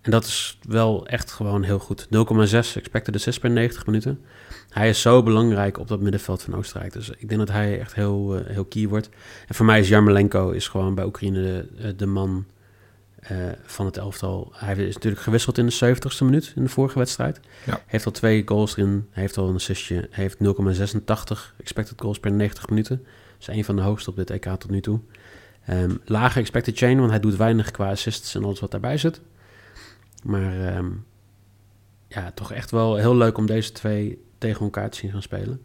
En 0.00 0.10
dat 0.10 0.24
is 0.24 0.58
wel 0.62 1.06
echt 1.06 1.32
gewoon 1.32 1.62
heel 1.62 1.78
goed. 1.78 2.04
0,6 2.04 2.10
expected 2.52 3.14
assist 3.14 3.40
per 3.40 3.50
90 3.50 3.86
minuten. 3.86 4.20
Hij 4.68 4.88
is 4.88 5.00
zo 5.00 5.22
belangrijk 5.22 5.78
op 5.78 5.88
dat 5.88 6.00
middenveld 6.00 6.42
van 6.42 6.54
Oostenrijk. 6.54 6.92
Dus 6.92 7.10
ik 7.10 7.28
denk 7.28 7.40
dat 7.40 7.50
hij 7.50 7.80
echt 7.80 7.94
heel, 7.94 8.38
uh, 8.38 8.46
heel 8.46 8.64
key 8.64 8.88
wordt. 8.88 9.08
En 9.48 9.54
voor 9.54 9.66
mij 9.66 9.80
is 9.80 9.88
Jarmolenko 9.88 10.50
is 10.50 10.68
gewoon 10.68 10.94
bij 10.94 11.04
Oekraïne 11.04 11.66
de, 11.76 11.96
de 11.96 12.06
man 12.06 12.46
uh, 13.30 13.38
van 13.62 13.86
het 13.86 13.96
elftal. 13.96 14.52
Hij 14.54 14.76
is 14.76 14.94
natuurlijk 14.94 15.22
gewisseld 15.22 15.58
in 15.58 15.66
de 15.66 15.96
70ste 15.96 16.24
minuut 16.24 16.52
in 16.56 16.62
de 16.62 16.68
vorige 16.68 16.98
wedstrijd. 16.98 17.40
Ja. 17.66 17.80
Heeft 17.86 18.06
al 18.06 18.12
twee 18.12 18.42
goals 18.44 18.76
erin, 18.76 19.08
heeft 19.10 19.36
al 19.36 19.48
een 19.48 19.54
assistje, 19.54 20.08
heeft 20.10 20.36
0,86 20.36 21.56
expected 21.58 22.00
goals 22.00 22.20
per 22.20 22.32
90 22.32 22.68
minuten. 22.68 22.96
Dat 22.96 23.48
is 23.48 23.56
een 23.56 23.64
van 23.64 23.76
de 23.76 23.82
hoogste 23.82 24.10
op 24.10 24.16
dit 24.16 24.30
EK 24.30 24.44
tot 24.44 24.70
nu 24.70 24.80
toe. 24.80 25.00
Um, 25.70 26.00
lage 26.04 26.38
expected 26.38 26.78
chain, 26.78 26.98
want 26.98 27.10
hij 27.10 27.20
doet 27.20 27.36
weinig 27.36 27.70
qua 27.70 27.90
assists 27.90 28.34
en 28.34 28.44
alles 28.44 28.60
wat 28.60 28.70
daarbij 28.70 28.98
zit. 28.98 29.20
Maar 30.22 30.76
um, 30.76 31.04
ja, 32.08 32.30
toch 32.34 32.52
echt 32.52 32.70
wel 32.70 32.96
heel 32.96 33.16
leuk 33.16 33.38
om 33.38 33.46
deze 33.46 33.72
twee 33.72 34.24
tegen 34.38 34.60
elkaar 34.64 34.90
te 34.90 34.98
zien 34.98 35.10
gaan 35.10 35.22
spelen. 35.22 35.62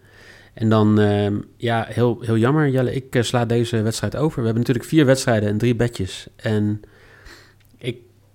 En 0.53 0.69
dan, 0.69 0.97
um, 0.97 1.45
ja, 1.55 1.85
heel, 1.89 2.21
heel 2.21 2.37
jammer, 2.37 2.69
Jelle, 2.69 2.93
ik 2.93 3.15
uh, 3.15 3.23
sla 3.23 3.45
deze 3.45 3.81
wedstrijd 3.81 4.15
over. 4.15 4.39
We 4.39 4.45
hebben 4.45 4.61
natuurlijk 4.61 4.89
vier 4.89 5.05
wedstrijden 5.05 5.49
en 5.49 5.57
drie 5.57 5.75
bedjes. 5.75 6.27
En 6.35 6.81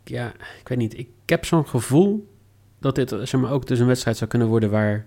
ja, 0.05 0.33
ik 0.61 0.69
weet 0.69 0.79
niet. 0.79 0.99
Ik 0.99 1.09
heb 1.27 1.45
zo'n 1.45 1.67
gevoel 1.69 2.31
dat 2.79 2.95
dit 2.95 3.09
zeg 3.23 3.41
maar, 3.41 3.51
ook 3.51 3.67
dus 3.67 3.79
een 3.79 3.87
wedstrijd 3.87 4.17
zou 4.17 4.31
kunnen 4.31 4.49
worden 4.49 4.71
waar 4.71 5.07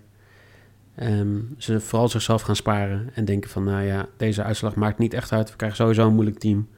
um, 1.00 1.54
ze 1.58 1.80
vooral 1.80 2.08
zichzelf 2.08 2.42
gaan 2.42 2.56
sparen 2.56 3.10
en 3.14 3.24
denken 3.24 3.50
van, 3.50 3.64
nou 3.64 3.82
ja, 3.82 4.08
deze 4.16 4.42
uitslag 4.42 4.74
maakt 4.74 4.98
niet 4.98 5.14
echt 5.14 5.32
uit. 5.32 5.50
We 5.50 5.56
krijgen 5.56 5.78
sowieso 5.78 6.06
een 6.06 6.14
moeilijk 6.14 6.38
team. 6.38 6.68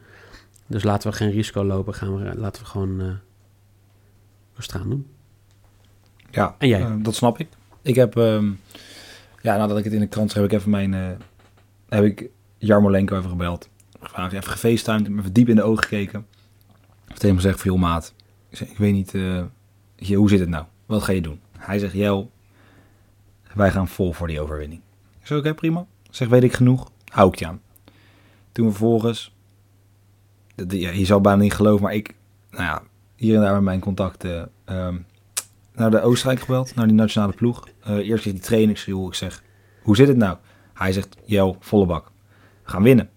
Dus 0.66 0.82
laten 0.82 1.10
we 1.10 1.16
geen 1.16 1.30
risico 1.30 1.64
lopen. 1.64 1.94
Gaan 1.94 2.16
we, 2.16 2.34
laten 2.37 2.62
we 2.62 2.68
gewoon 2.68 3.00
uh, 3.00 3.12
rustig 4.54 4.80
aan 4.80 4.90
doen. 4.90 5.06
Ja, 6.30 6.54
en 6.58 6.68
jij? 6.68 6.80
Uh, 6.80 6.94
dat 6.98 7.14
snap 7.14 7.38
ik. 7.38 7.48
Ik 7.82 7.94
heb 7.94 8.14
um, 8.14 8.60
Ja, 9.42 9.56
nadat 9.56 9.78
ik 9.78 9.84
het 9.84 9.92
in 9.92 10.00
de 10.00 10.06
krant 10.06 10.30
zag, 10.30 10.42
heb 10.42 10.52
ik 10.52 10.58
even 10.58 10.70
mijn... 10.70 10.94
eh, 10.94 11.08
heb 11.88 12.04
ik 12.04 12.30
Jarmolenko 12.58 13.16
even 13.16 13.30
gebeld. 13.30 13.68
Gevraagd, 14.00 14.32
even 14.32 14.50
gefacetimed, 14.50 15.06
hem 15.06 15.18
even 15.18 15.32
diep 15.32 15.48
in 15.48 15.56
de 15.56 15.62
ogen 15.62 15.82
gekeken. 15.82 16.26
Heeft 17.08 17.20
tegen 17.20 17.62
hem 17.62 17.78
maat, 17.78 18.14
ik, 18.48 18.78
weet 18.78 18.92
niet, 18.92 19.14
eh, 19.14 20.16
hoe 20.16 20.28
zit 20.28 20.40
het 20.40 20.48
nou? 20.48 20.64
Wat 20.86 21.02
ga 21.02 21.12
je 21.12 21.20
doen? 21.20 21.40
Hij 21.58 21.78
zegt, 21.78 21.92
Jel, 21.92 22.30
wij 23.54 23.70
gaan 23.70 23.88
vol 23.88 24.12
voor 24.12 24.26
die 24.26 24.40
overwinning. 24.40 24.80
Ik 25.20 25.26
zeg, 25.26 25.38
oké, 25.38 25.54
prima. 25.54 25.86
Zeg, 26.10 26.28
weet 26.28 26.42
ik 26.42 26.52
genoeg? 26.52 26.90
Hou 27.04 27.28
ik 27.28 27.38
je 27.38 27.46
aan. 27.46 27.60
Toen 28.52 28.70
vervolgens, 28.70 29.34
je 30.68 31.04
zal 31.04 31.20
bijna 31.20 31.42
niet 31.42 31.52
geloven, 31.52 31.82
maar 31.82 31.94
ik, 31.94 32.14
nou 32.50 32.62
ja, 32.62 32.82
hier 33.16 33.34
en 33.34 33.40
daar 33.40 33.54
met 33.54 33.62
mijn 33.62 33.80
contacten 33.80 34.50
ehm, 34.64 34.98
naar 35.72 35.90
de 35.90 36.00
Oostenrijk 36.00 36.40
gebeld, 36.40 36.74
naar 36.74 36.86
die 36.86 36.96
nationale 36.96 37.32
ploeg. 37.32 37.68
Eh, 37.84 37.96
eerst 37.96 38.24
die 38.24 38.38
training, 38.38 38.70
ik 38.70 38.78
zeg, 38.78 38.94
joh, 38.94 39.06
ik 39.06 39.14
zeg, 39.14 39.42
hoe 39.82 39.96
zit 39.96 40.08
het 40.08 40.16
nou? 40.16 40.36
Hij 40.74 40.92
zegt, 40.92 41.16
Jel, 41.24 41.56
volle 41.60 41.86
bak. 41.86 42.10
We 42.64 42.70
gaan 42.70 42.82
winnen. 42.82 43.10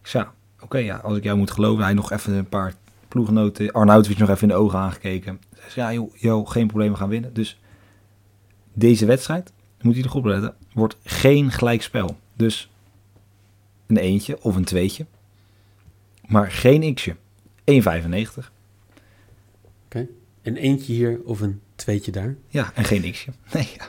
Ik 0.00 0.06
zeg, 0.06 0.22
ja, 0.22 0.32
oké, 0.60 0.78
ja, 0.78 0.96
als 0.96 1.16
ik 1.16 1.22
jou 1.22 1.38
moet 1.38 1.50
geloven. 1.50 1.84
Hij 1.84 1.94
nog 1.94 2.12
even 2.12 2.32
een 2.32 2.48
paar 2.48 2.74
ploeggenoten, 3.14 3.72
Arnautovic 3.72 4.18
nog 4.18 4.28
even 4.28 4.42
in 4.42 4.48
de 4.48 4.54
ogen 4.54 4.78
aangekeken. 4.78 5.40
Hij 5.50 5.60
zegt, 5.62 5.74
ja, 5.74 5.92
joh, 5.92 6.16
joh, 6.16 6.50
geen 6.50 6.66
probleem, 6.66 6.90
we 6.90 6.96
gaan 6.96 7.08
winnen. 7.08 7.34
Dus 7.34 7.60
deze 8.72 9.06
wedstrijd, 9.06 9.52
moet 9.80 9.96
je 9.96 10.02
er 10.02 10.08
goed 10.08 10.24
letten, 10.24 10.54
wordt 10.72 10.96
geen 11.04 11.50
gelijkspel. 11.50 12.16
Dus 12.36 12.70
een 13.86 13.96
eentje 13.96 14.42
of 14.42 14.56
een 14.56 14.64
tweetje. 14.64 15.06
Maar 16.26 16.50
geen 16.50 16.94
x'je. 16.94 17.16
1,95. 17.64 18.52
Een 20.42 20.56
eentje 20.56 20.92
hier 20.92 21.20
of 21.24 21.40
een 21.40 21.60
tweetje 21.74 22.12
daar. 22.12 22.36
Ja, 22.48 22.72
en 22.74 22.84
geen 22.84 23.12
x'je. 23.12 23.32
Nee, 23.52 23.70
ja. 23.76 23.86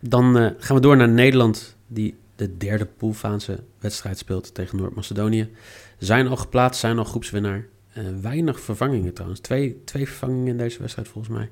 Dan 0.00 0.38
eh, 0.38 0.50
gaan 0.58 0.76
we 0.76 0.82
door 0.82 0.96
naar 0.96 1.08
Nederland, 1.08 1.76
die 1.86 2.14
de 2.36 2.56
derde 2.56 2.86
poolfase 2.86 3.64
wedstrijd 3.78 4.18
speelt 4.18 4.54
tegen 4.54 4.78
Noord-Macedonië. 4.78 5.50
Zijn 5.98 6.26
al 6.26 6.36
geplaatst, 6.36 6.80
zijn 6.80 6.98
al 6.98 7.04
groepswinnaar. 7.04 7.66
Eh, 7.96 8.04
weinig 8.20 8.60
vervangingen 8.60 9.12
trouwens. 9.12 9.40
Twee, 9.40 9.84
twee 9.84 10.06
vervangingen 10.06 10.46
in 10.46 10.56
deze 10.56 10.78
wedstrijd 10.78 11.08
volgens 11.08 11.34
mij. 11.34 11.50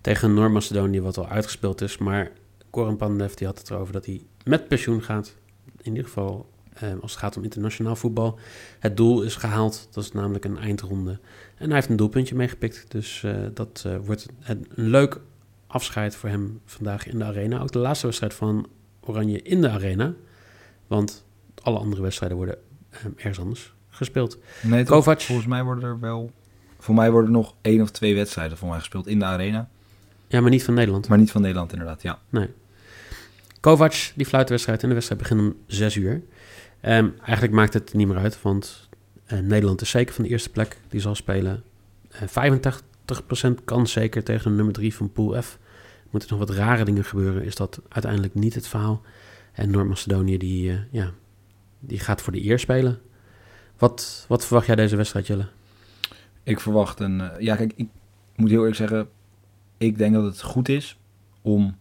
Tegen 0.00 0.34
Noord-Macedonië, 0.34 1.00
wat 1.00 1.18
al 1.18 1.28
uitgespeeld 1.28 1.80
is. 1.80 1.98
Maar 1.98 2.30
Koran 2.70 2.96
Pandev 2.96 3.34
die 3.34 3.46
had 3.46 3.58
het 3.58 3.70
erover 3.70 3.92
dat 3.92 4.06
hij 4.06 4.22
met 4.44 4.68
pensioen 4.68 5.02
gaat. 5.02 5.34
In 5.76 5.90
ieder 5.90 6.04
geval 6.04 6.50
eh, 6.74 6.88
als 7.00 7.10
het 7.10 7.20
gaat 7.20 7.36
om 7.36 7.42
internationaal 7.42 7.96
voetbal. 7.96 8.38
Het 8.78 8.96
doel 8.96 9.22
is 9.22 9.36
gehaald, 9.36 9.88
dat 9.90 10.04
is 10.04 10.12
namelijk 10.12 10.44
een 10.44 10.58
eindronde. 10.58 11.18
En 11.56 11.66
hij 11.66 11.74
heeft 11.74 11.88
een 11.88 11.96
doelpuntje 11.96 12.34
meegepikt. 12.34 12.84
Dus 12.88 13.22
eh, 13.22 13.36
dat 13.54 13.86
wordt 14.04 14.26
een, 14.42 14.66
een 14.74 14.88
leuk 14.88 15.20
afscheid 15.66 16.14
voor 16.16 16.28
hem 16.28 16.60
vandaag 16.64 17.06
in 17.06 17.18
de 17.18 17.24
arena. 17.24 17.60
Ook 17.60 17.72
de 17.72 17.78
laatste 17.78 18.06
wedstrijd 18.06 18.34
van 18.34 18.66
Oranje 19.00 19.42
in 19.42 19.60
de 19.60 19.68
arena. 19.68 20.14
Want 20.86 21.24
alle 21.62 21.78
andere 21.78 22.02
wedstrijden 22.02 22.36
worden 22.36 22.58
ergens 23.16 23.38
anders 23.38 23.76
gespeeld. 23.98 24.38
Nee, 24.62 24.84
toch? 24.84 24.96
Kovac. 24.96 25.20
Volgens 25.20 25.46
mij 25.46 25.64
worden 25.64 25.84
er 25.84 26.00
wel... 26.00 26.30
Voor 26.78 26.94
mij 26.94 27.10
worden 27.10 27.30
er 27.30 27.36
nog 27.36 27.54
één 27.60 27.80
of 27.80 27.90
twee 27.90 28.14
wedstrijden 28.14 28.58
voor 28.58 28.68
mij 28.68 28.78
gespeeld 28.78 29.06
in 29.06 29.18
de 29.18 29.24
arena. 29.24 29.68
Ja, 30.28 30.40
maar 30.40 30.50
niet 30.50 30.64
van 30.64 30.74
Nederland. 30.74 31.08
Maar 31.08 31.18
niet 31.18 31.30
van 31.30 31.40
Nederland 31.40 31.72
inderdaad, 31.72 32.02
ja. 32.02 32.18
Nee. 32.28 32.48
Kovac, 33.60 34.12
die 34.14 34.26
fluit 34.26 34.46
de 34.46 34.52
wedstrijd 34.52 34.82
en 34.82 34.88
de 34.88 34.94
wedstrijd 34.94 35.22
begint 35.22 35.40
om 35.40 35.54
6 35.66 35.96
uur. 35.96 36.22
Ehm, 36.80 37.08
eigenlijk 37.22 37.52
maakt 37.52 37.74
het 37.74 37.94
niet 37.94 38.08
meer 38.08 38.16
uit, 38.16 38.42
want 38.42 38.88
eh, 39.26 39.38
Nederland 39.38 39.80
is 39.80 39.90
zeker 39.90 40.14
van 40.14 40.24
de 40.24 40.30
eerste 40.30 40.50
plek. 40.50 40.76
Die 40.88 41.00
zal 41.00 41.14
spelen. 41.14 41.62
Eh 42.08 42.28
85% 42.28 43.64
kans 43.64 43.92
zeker 43.92 44.24
tegen 44.24 44.50
de 44.50 44.56
nummer 44.56 44.74
3 44.74 44.94
van 44.94 45.12
Pool 45.12 45.42
F. 45.42 45.58
Moeten 46.10 46.28
nog 46.30 46.38
wat 46.38 46.56
rare 46.56 46.84
dingen 46.84 47.04
gebeuren, 47.04 47.44
is 47.44 47.54
dat 47.54 47.80
uiteindelijk 47.88 48.34
niet 48.34 48.54
het 48.54 48.68
verhaal. 48.68 49.02
En 49.52 49.70
Noord-Macedonië, 49.70 50.38
die, 50.38 50.70
eh, 50.70 50.78
ja, 50.90 51.12
die 51.80 51.98
gaat 51.98 52.22
voor 52.22 52.32
de 52.32 52.44
eer 52.44 52.58
spelen. 52.58 53.00
Wat, 53.78 54.24
wat 54.28 54.44
verwacht 54.44 54.66
jij 54.66 54.76
deze 54.76 54.96
wedstrijd, 54.96 55.26
Jelle? 55.26 55.46
Ik 56.42 56.60
verwacht 56.60 57.00
een... 57.00 57.20
eh, 57.20 57.40
ja, 57.40 57.56
kijk, 57.56 57.72
ik 57.76 57.88
moet 58.36 58.48
heel 58.50 58.58
eerlijk 58.58 58.76
zeggen... 58.76 59.08
Ik 59.78 59.98
denk 59.98 60.14
dat 60.14 60.24
het 60.24 60.42
goed 60.42 60.68
is 60.68 60.98
om 61.42 61.76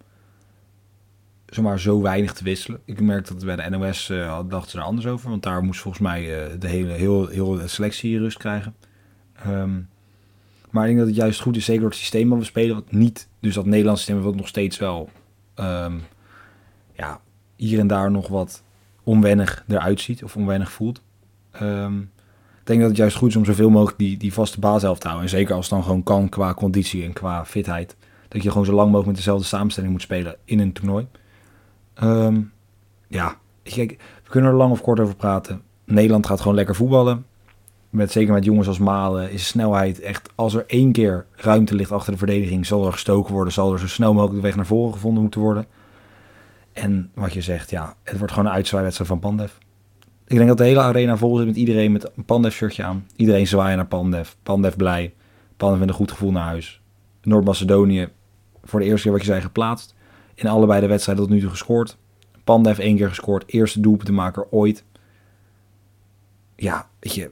zomaar 1.45 1.79
zo 1.79 2.01
weinig 2.01 2.33
te 2.33 2.43
wisselen. 2.43 2.79
Ik 2.85 2.99
merk 3.01 3.27
dat 3.27 3.45
bij 3.45 3.55
de 3.55 3.69
NOS 3.69 4.09
eh, 4.09 4.29
had- 4.33 4.49
dachten 4.49 4.71
ze 4.71 4.77
er 4.77 4.83
anders 4.83 5.07
over. 5.07 5.29
Want 5.29 5.43
daar 5.43 5.63
moest 5.63 5.79
volgens 5.81 6.03
mij 6.03 6.43
eh, 6.45 6.59
de 6.59 6.67
hele 6.67 6.91
heel, 6.91 7.27
heel 7.27 7.67
selectie 7.67 8.17
rust 8.19 8.37
krijgen. 8.37 8.75
Ehm, 9.33 9.79
maar 10.69 10.83
ik 10.83 10.87
denk 10.87 10.97
dat 10.97 11.07
het 11.07 11.15
juist 11.15 11.41
goed 11.41 11.55
is, 11.55 11.65
zeker 11.65 11.81
door 11.81 11.89
het 11.89 11.99
systeem 11.99 12.29
dat 12.29 12.37
we 12.37 12.43
spelen. 12.43 12.75
Wat 12.75 12.91
niet, 12.91 13.27
dus 13.39 13.53
dat 13.53 13.65
Nederlandse 13.65 14.03
systeem 14.03 14.23
wat 14.23 14.35
nog 14.35 14.47
steeds 14.47 14.77
wel... 14.77 15.09
ehm, 15.53 15.97
ja, 16.93 17.21
hier 17.55 17.79
en 17.79 17.87
daar 17.87 18.11
nog 18.11 18.27
wat 18.27 18.63
onwennig 19.03 19.63
eruit 19.67 20.01
ziet. 20.01 20.23
Of 20.23 20.35
onwennig 20.35 20.71
voelt. 20.71 21.01
Ehm, 21.59 21.99
ik 22.67 22.73
denk 22.73 22.79
dat 22.79 22.89
het 22.89 22.97
juist 22.97 23.17
goed 23.17 23.29
is 23.29 23.35
om 23.35 23.45
zoveel 23.45 23.69
mogelijk 23.69 23.97
die, 23.97 24.17
die 24.17 24.33
vaste 24.33 24.59
baas 24.59 24.79
te 24.81 24.87
houden. 24.87 25.21
En 25.21 25.29
zeker 25.29 25.55
als 25.55 25.65
het 25.65 25.73
dan 25.73 25.83
gewoon 25.83 26.03
kan 26.03 26.29
qua 26.29 26.53
conditie 26.53 27.03
en 27.03 27.13
qua 27.13 27.45
fitheid. 27.45 27.95
Dat 28.27 28.43
je 28.43 28.49
gewoon 28.49 28.65
zo 28.65 28.73
lang 28.73 28.85
mogelijk 28.85 29.07
met 29.07 29.15
dezelfde 29.15 29.45
samenstelling 29.45 29.91
moet 29.91 30.01
spelen 30.01 30.35
in 30.45 30.59
een 30.59 30.73
toernooi. 30.73 31.07
Ehm, 31.93 32.41
ja, 33.07 33.35
kijk, 33.63 33.97
we 34.23 34.29
kunnen 34.29 34.51
er 34.51 34.57
lang 34.57 34.71
of 34.71 34.81
kort 34.81 34.99
over 34.99 35.15
praten. 35.15 35.61
Nederland 35.85 36.25
gaat 36.25 36.39
gewoon 36.41 36.55
lekker 36.55 36.75
voetballen. 36.75 37.25
Met, 37.89 38.11
zeker 38.11 38.33
met 38.33 38.45
jongens 38.45 38.67
als 38.67 38.77
Malen 38.77 39.31
is 39.31 39.47
snelheid 39.47 39.99
echt... 39.99 40.29
Als 40.35 40.53
er 40.53 40.63
één 40.67 40.91
keer 40.91 41.25
ruimte 41.35 41.75
ligt 41.75 41.91
achter 41.91 42.11
de 42.11 42.17
verdediging... 42.17 42.65
zal 42.65 42.85
er 42.85 42.91
gestoken 42.91 43.33
worden, 43.33 43.53
zal 43.53 43.73
er 43.73 43.79
zo 43.79 43.87
snel 43.87 44.13
mogelijk 44.13 44.35
de 44.35 44.41
weg 44.41 44.55
naar 44.55 44.65
voren 44.65 44.93
gevonden 44.93 45.21
moeten 45.21 45.41
worden. 45.41 45.65
En 46.73 47.11
wat 47.13 47.33
je 47.33 47.41
zegt, 47.41 47.69
ja, 47.69 47.95
het 48.03 48.17
wordt 48.17 48.33
gewoon 48.33 48.49
een 48.49 48.55
uitzwaaiwedstrijd 48.55 49.09
van 49.09 49.19
Pandev. 49.19 49.51
Ik 50.27 50.35
denk 50.37 50.47
dat 50.47 50.57
de 50.57 50.63
hele 50.63 50.79
arena 50.79 51.17
vol 51.17 51.37
zit 51.37 51.45
met 51.45 51.55
iedereen 51.55 51.91
met 51.91 52.11
een 52.15 52.25
Pandev-shirtje 52.25 52.83
aan. 52.83 53.07
Iedereen 53.15 53.47
zwaaien 53.47 53.77
naar 53.77 53.87
Pandev. 53.87 54.31
Pandev 54.43 54.75
blij. 54.75 55.13
Pandev 55.57 55.79
met 55.79 55.89
een 55.89 55.95
goed 55.95 56.11
gevoel 56.11 56.31
naar 56.31 56.43
huis. 56.43 56.81
Noord-Macedonië 57.21 58.09
voor 58.63 58.79
de 58.79 58.85
eerste 58.85 59.01
keer 59.01 59.11
wat 59.11 59.21
je 59.21 59.27
zei 59.27 59.41
geplaatst. 59.41 59.95
In 60.33 60.47
allebei 60.47 60.81
de 60.81 60.87
wedstrijden 60.87 61.25
tot 61.25 61.33
nu 61.33 61.41
toe 61.41 61.49
gescoord. 61.49 61.97
Pandev 62.43 62.79
één 62.79 62.95
keer 62.95 63.09
gescoord. 63.09 63.43
Eerste 63.47 63.79
doelpuntenmaker 63.79 64.47
ooit. 64.49 64.83
Ja, 66.55 66.89
weet 66.99 67.15
je. 67.15 67.31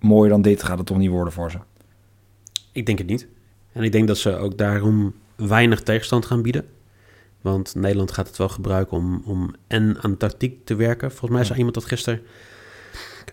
Mooier 0.00 0.30
dan 0.30 0.42
dit 0.42 0.62
gaat 0.62 0.78
het 0.78 0.86
toch 0.86 0.98
niet 0.98 1.10
worden 1.10 1.32
voor 1.32 1.50
ze. 1.50 1.58
Ik 2.72 2.86
denk 2.86 2.98
het 2.98 3.06
niet. 3.06 3.28
En 3.72 3.82
ik 3.82 3.92
denk 3.92 4.08
dat 4.08 4.18
ze 4.18 4.36
ook 4.36 4.58
daarom 4.58 5.14
weinig 5.36 5.82
tegenstand 5.82 6.26
gaan 6.26 6.42
bieden. 6.42 6.66
Want 7.44 7.74
Nederland 7.74 8.12
gaat 8.12 8.26
het 8.26 8.36
wel 8.36 8.48
gebruiken 8.48 8.96
om, 8.96 9.22
om 9.24 9.54
en 9.66 10.02
aan 10.02 10.16
tactiek 10.16 10.64
te 10.64 10.74
werken. 10.74 11.10
Volgens 11.10 11.30
mij 11.30 11.44
zei 11.44 11.56
iemand 11.56 11.74
dat 11.74 11.84
gisteren 11.84 12.22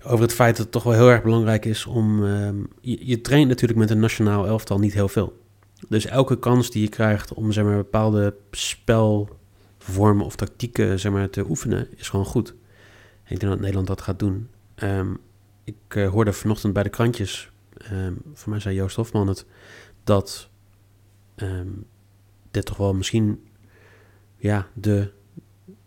over 0.04 0.22
het 0.22 0.34
feit 0.34 0.56
dat 0.56 0.64
het 0.64 0.72
toch 0.72 0.84
wel 0.84 0.94
heel 0.94 1.10
erg 1.10 1.24
belangrijk 1.24 1.66
is 1.66 1.86
om... 1.86 2.26
ehm, 2.26 2.56
je, 2.82 3.08
je 3.08 3.22
traint 3.22 3.48
natuurlijk 3.48 3.80
met 3.80 3.90
een 3.90 4.00
nationaal 4.00 4.48
elftal 4.48 4.80
niet 4.80 4.94
heel 4.94 5.08
veel. 5.08 5.42
Dus 5.90 6.06
elke 6.06 6.40
kans 6.40 6.72
die 6.72 6.82
je 6.82 6.90
krijgt 6.90 7.34
om 7.34 7.52
zeg 7.52 7.64
maar, 7.64 7.76
bepaalde 7.76 8.36
spelvormen 8.52 10.26
of 10.26 10.36
tactieken 10.36 11.00
zeg 11.00 11.12
maar, 11.12 11.30
te 11.30 11.50
oefenen, 11.50 11.88
is 11.96 12.10
gewoon 12.10 12.26
goed. 12.26 12.50
En 13.24 13.34
ik 13.34 13.40
denk 13.40 13.52
dat 13.52 13.60
Nederland 13.60 13.88
dat 13.88 14.02
gaat 14.02 14.20
doen. 14.20 14.50
Ehm, 14.76 15.14
ik 15.64 15.76
eh, 15.88 16.10
hoorde 16.10 16.34
vanochtend 16.34 16.74
bij 16.74 16.84
de 16.84 16.90
krantjes, 16.90 17.52
ehm, 17.78 18.14
voor 18.34 18.50
mij 18.50 18.60
zei 18.60 18.76
Joost 18.76 18.96
Hofman 18.96 19.28
het, 19.28 19.46
dat 20.04 20.50
dit 22.52 22.66
toch 22.66 22.78
wel 22.78 22.94
misschien 22.94 23.40
ja, 24.42 24.68
de, 24.74 25.12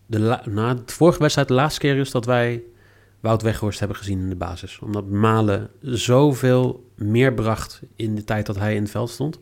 de 0.07 0.41
na 0.45 0.75
de 0.75 0.83
vorige 0.87 1.19
wedstrijd 1.19 1.49
de 1.49 1.55
laatste 1.55 1.81
keer 1.81 1.97
is 1.97 2.11
dat 2.11 2.25
wij 2.25 2.63
Wout 3.21 3.43
Weghorst 3.43 3.79
hebben 3.79 3.97
gezien 3.97 4.19
in 4.19 4.29
de 4.29 4.37
basis. 4.37 4.79
Omdat 4.79 5.07
Malen 5.07 5.71
zoveel 5.81 6.91
meer 6.97 7.35
bracht 7.35 7.83
in 7.97 8.15
de 8.15 8.25
tijd 8.25 8.47
dat 8.47 8.57
hij 8.57 8.75
in 8.75 8.83
het 8.83 8.91
veld 8.91 9.11
stond. 9.11 9.41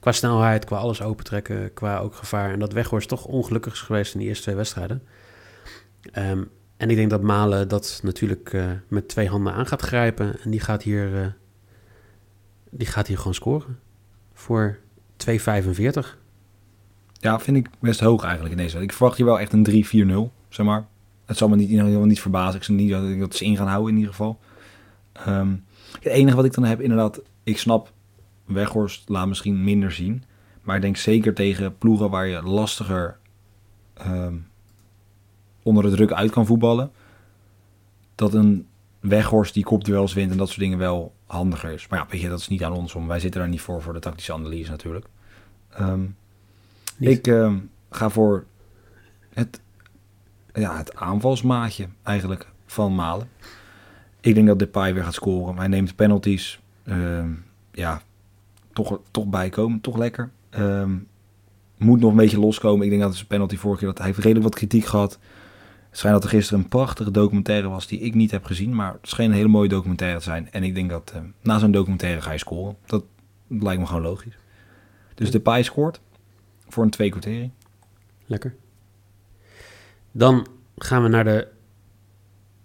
Qua 0.00 0.12
snelheid, 0.12 0.64
qua 0.64 0.76
alles 0.76 1.02
opentrekken, 1.02 1.72
qua 1.74 1.98
ook 1.98 2.14
gevaar. 2.14 2.52
En 2.52 2.58
dat 2.58 2.72
Weghorst 2.72 3.08
toch 3.08 3.24
ongelukkig 3.24 3.72
is 3.72 3.80
geweest 3.80 4.14
in 4.14 4.18
die 4.20 4.28
eerste 4.28 4.42
twee 4.42 4.54
wedstrijden. 4.54 5.02
Ehm, 6.12 6.42
en 6.76 6.90
ik 6.90 6.96
denk 6.96 7.10
dat 7.10 7.22
Malen 7.22 7.68
dat 7.68 8.00
natuurlijk 8.02 8.52
eh, 8.52 8.70
met 8.88 9.08
twee 9.08 9.28
handen 9.28 9.52
aan 9.52 9.66
gaat 9.66 9.82
grijpen. 9.82 10.40
En 10.40 10.50
die 10.50 10.60
gaat 10.60 10.82
hier, 10.82 11.20
eh, 11.20 11.26
die 12.70 12.86
gaat 12.86 13.06
hier 13.06 13.18
gewoon 13.18 13.34
scoren. 13.34 13.78
Voor 14.32 14.78
2,45. 15.16 16.18
Ja, 17.22 17.40
vind 17.40 17.56
ik 17.56 17.68
best 17.78 18.00
hoog 18.00 18.22
eigenlijk 18.22 18.54
in 18.54 18.62
deze. 18.62 18.80
Ik 18.80 18.92
verwacht 18.92 19.16
hier 19.16 19.26
wel 19.26 19.40
echt 19.40 19.52
een 19.52 20.28
3-4-0, 20.28 20.32
zeg 20.48 20.66
maar. 20.66 20.86
Het 21.24 21.36
zal 21.36 21.48
me 21.48 21.56
niet, 21.56 21.70
in 21.70 22.06
niet 22.06 22.20
verbazen. 22.20 22.56
Ik 22.56 22.64
zie 22.64 22.74
niet 22.74 22.90
dat 22.90 23.04
ik 23.04 23.20
dat 23.20 23.34
ze 23.34 23.44
in 23.44 23.56
gaan 23.56 23.66
houden 23.66 23.90
in 23.90 23.96
ieder 23.96 24.10
geval. 24.10 24.38
Ehm, 25.12 25.54
het 25.92 26.12
enige 26.12 26.36
wat 26.36 26.44
ik 26.44 26.54
dan 26.54 26.64
heb, 26.64 26.80
inderdaad, 26.80 27.20
ik 27.42 27.58
snap 27.58 27.92
Weghorst 28.44 29.08
laat 29.08 29.26
misschien 29.26 29.64
minder 29.64 29.92
zien. 29.92 30.24
Maar 30.62 30.76
ik 30.76 30.82
denk 30.82 30.96
zeker 30.96 31.34
tegen 31.34 31.78
ploegen 31.78 32.10
waar 32.10 32.26
je 32.26 32.42
lastiger 32.42 33.18
ehm, 33.94 34.34
onder 35.62 35.82
de 35.82 35.90
druk 35.90 36.12
uit 36.12 36.30
kan 36.30 36.46
voetballen. 36.46 36.90
Dat 38.14 38.34
een 38.34 38.66
Weghorst 39.00 39.54
die 39.54 39.64
kopduels 39.64 40.12
wint 40.12 40.30
en 40.30 40.36
dat 40.36 40.48
soort 40.48 40.60
dingen 40.60 40.78
wel 40.78 41.14
handiger 41.26 41.70
is. 41.70 41.88
Maar 41.88 41.98
ja, 41.98 42.06
weet 42.10 42.20
je, 42.20 42.28
dat 42.28 42.38
is 42.38 42.48
niet 42.48 42.64
aan 42.64 42.72
ons 42.72 42.94
om. 42.94 43.06
Wij 43.06 43.20
zitten 43.20 43.40
daar 43.40 43.50
niet 43.50 43.60
voor, 43.60 43.82
voor 43.82 43.92
de 43.92 43.98
tactische 43.98 44.32
analyse 44.32 44.70
natuurlijk. 44.70 45.06
Ehm, 45.70 46.04
Niet. 47.08 47.18
ik 47.18 47.26
ehm, 47.26 47.58
ga 47.90 48.08
voor 48.08 48.44
het, 49.34 49.60
ja, 50.54 50.76
het 50.76 50.96
aanvalsmaatje 50.96 51.86
eigenlijk 52.02 52.48
van 52.66 52.94
Malen. 52.94 53.28
Ik 54.20 54.34
denk 54.34 54.46
dat 54.46 54.58
Depay 54.58 54.94
weer 54.94 55.04
gaat 55.04 55.14
scoren. 55.14 55.56
Hij 55.56 55.68
neemt 55.68 55.96
penalties. 55.96 56.60
Ehm, 56.84 57.30
ja, 57.72 58.02
toch, 58.72 59.00
toch 59.10 59.26
bijkomen. 59.26 59.80
Toch 59.80 59.96
lekker. 59.96 60.30
Ehm, 60.50 60.96
moet 61.76 62.00
nog 62.00 62.10
een 62.10 62.16
beetje 62.16 62.40
loskomen. 62.40 62.84
Ik 62.84 62.90
denk 62.90 63.02
dat 63.02 63.14
zijn 63.14 63.26
penalty 63.26 63.56
vorige 63.56 63.78
keer... 63.78 63.88
Dat 63.88 63.98
hij 63.98 64.06
heeft 64.06 64.18
redelijk 64.18 64.44
wat 64.44 64.54
kritiek 64.54 64.84
gehad. 64.84 65.18
Het 65.88 65.98
schijnt 65.98 66.16
dat 66.16 66.30
er 66.30 66.36
gisteren 66.36 66.62
een 66.62 66.68
prachtige 66.68 67.10
documentaire 67.10 67.68
was... 67.68 67.86
die 67.86 68.00
ik 68.00 68.14
niet 68.14 68.30
heb 68.30 68.44
gezien. 68.44 68.74
Maar 68.74 68.92
het 68.92 69.08
scheen 69.08 69.30
een 69.30 69.36
hele 69.36 69.48
mooie 69.48 69.68
documentaire 69.68 70.18
te 70.18 70.24
zijn. 70.24 70.52
En 70.52 70.62
ik 70.62 70.74
denk 70.74 70.90
dat 70.90 71.14
na 71.42 71.58
zo'n 71.58 71.72
documentaire 71.72 72.20
ga 72.20 72.32
je 72.32 72.38
scoren. 72.38 72.76
Dat 72.86 73.04
lijkt 73.46 73.80
me 73.80 73.86
gewoon 73.86 74.02
logisch. 74.02 74.38
Dus 75.14 75.30
Depay 75.30 75.62
scoort 75.62 76.00
voor 76.72 76.84
een 76.84 76.90
twee 76.90 77.10
kwartering. 77.10 77.50
Lekker. 78.26 78.54
Dan 80.12 80.46
gaan 80.76 81.02
we 81.02 81.08
naar 81.08 81.24
de... 81.24 81.48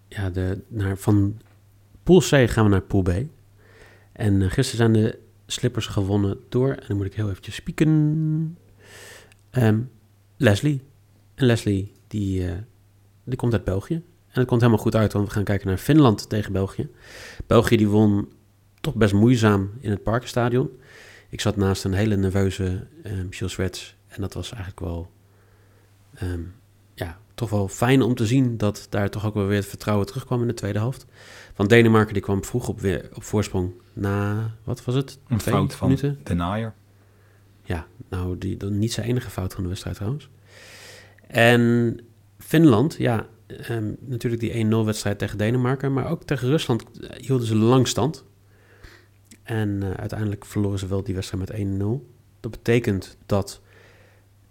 Ja, 0.07 0.29
de, 0.29 0.61
naar, 0.67 0.97
van 0.97 1.41
Pool 2.03 2.19
C 2.19 2.49
gaan 2.49 2.63
we 2.63 2.69
naar 2.69 2.81
Pool 2.81 3.01
B. 3.01 3.09
En 4.11 4.41
uh, 4.41 4.51
gisteren 4.51 4.77
zijn 4.77 4.93
de 4.93 5.19
slippers 5.45 5.85
gewonnen 5.85 6.39
door... 6.49 6.69
En 6.69 6.83
dan 6.87 6.97
moet 6.97 7.05
ik 7.05 7.13
heel 7.13 7.29
eventjes 7.29 7.55
spieken... 7.55 8.57
Um, 9.51 9.89
Leslie. 10.37 10.81
En 11.35 11.45
Leslie, 11.45 11.91
die, 12.07 12.43
uh, 12.43 12.51
die 13.23 13.37
komt 13.37 13.53
uit 13.53 13.63
België. 13.63 13.95
En 14.27 14.39
het 14.39 14.47
komt 14.47 14.61
helemaal 14.61 14.83
goed 14.83 14.95
uit, 14.95 15.13
want 15.13 15.27
we 15.27 15.33
gaan 15.33 15.43
kijken 15.43 15.67
naar 15.67 15.77
Finland 15.77 16.29
tegen 16.29 16.53
België. 16.53 16.89
België 17.47 17.77
die 17.77 17.87
won 17.87 18.31
toch 18.81 18.95
best 18.95 19.13
moeizaam 19.13 19.71
in 19.79 19.89
het 19.89 20.03
Parkenstadion. 20.03 20.69
Ik 21.29 21.41
zat 21.41 21.55
naast 21.55 21.83
een 21.83 21.93
hele 21.93 22.15
nerveuze 22.15 22.87
um, 23.03 23.27
Gilles. 23.29 23.96
En 24.17 24.23
dat 24.23 24.33
was 24.33 24.51
eigenlijk 24.51 24.79
wel... 24.79 25.11
Um, 26.23 26.55
ja, 26.93 27.19
toch 27.33 27.49
wel 27.49 27.67
fijn 27.67 28.01
om 28.01 28.15
te 28.15 28.25
zien 28.25 28.57
dat 28.57 28.87
daar 28.89 29.09
toch 29.09 29.25
ook 29.25 29.33
wel 29.33 29.45
weer 29.45 29.57
het 29.57 29.65
vertrouwen 29.65 30.05
terugkwam 30.05 30.41
in 30.41 30.47
de 30.47 30.53
tweede 30.53 30.79
helft. 30.79 31.05
Want 31.55 31.69
Denemarken 31.69 32.13
die 32.13 32.21
kwam 32.21 32.43
vroeg 32.43 32.67
op, 32.67 32.79
weer, 32.79 33.09
op 33.13 33.23
voorsprong 33.23 33.71
na, 33.93 34.51
wat 34.63 34.83
was 34.83 34.95
het? 34.95 35.19
Een 35.27 35.37
Twee 35.37 35.53
fout 35.53 35.75
van 35.75 35.87
minuten? 35.87 36.19
de 36.23 36.33
naaier. 36.33 36.73
Ja, 37.63 37.87
nou, 38.09 38.37
die, 38.37 38.57
dan 38.57 38.79
niet 38.79 38.93
zijn 38.93 39.07
enige 39.07 39.29
fout 39.29 39.53
van 39.53 39.63
de 39.63 39.69
wedstrijd 39.69 39.95
trouwens. 39.95 40.29
En 41.27 41.99
Finland, 42.37 42.95
ja, 42.97 43.27
um, 43.69 43.97
natuurlijk 43.99 44.41
die 44.41 44.65
1-0 44.65 44.85
wedstrijd 44.85 45.19
tegen 45.19 45.37
Denemarken, 45.37 45.93
maar 45.93 46.09
ook 46.09 46.23
tegen 46.23 46.47
Rusland 46.47 46.83
hielden 47.17 47.47
ze 47.47 47.55
lang 47.55 47.87
stand. 47.87 48.25
En 49.43 49.69
uh, 49.83 49.91
uiteindelijk 49.91 50.45
verloren 50.45 50.79
ze 50.79 50.87
wel 50.87 51.03
die 51.03 51.15
wedstrijd 51.15 51.49
met 51.49 51.79
1-0. 51.81 51.83
Dat 52.39 52.51
betekent 52.51 53.17
dat 53.25 53.61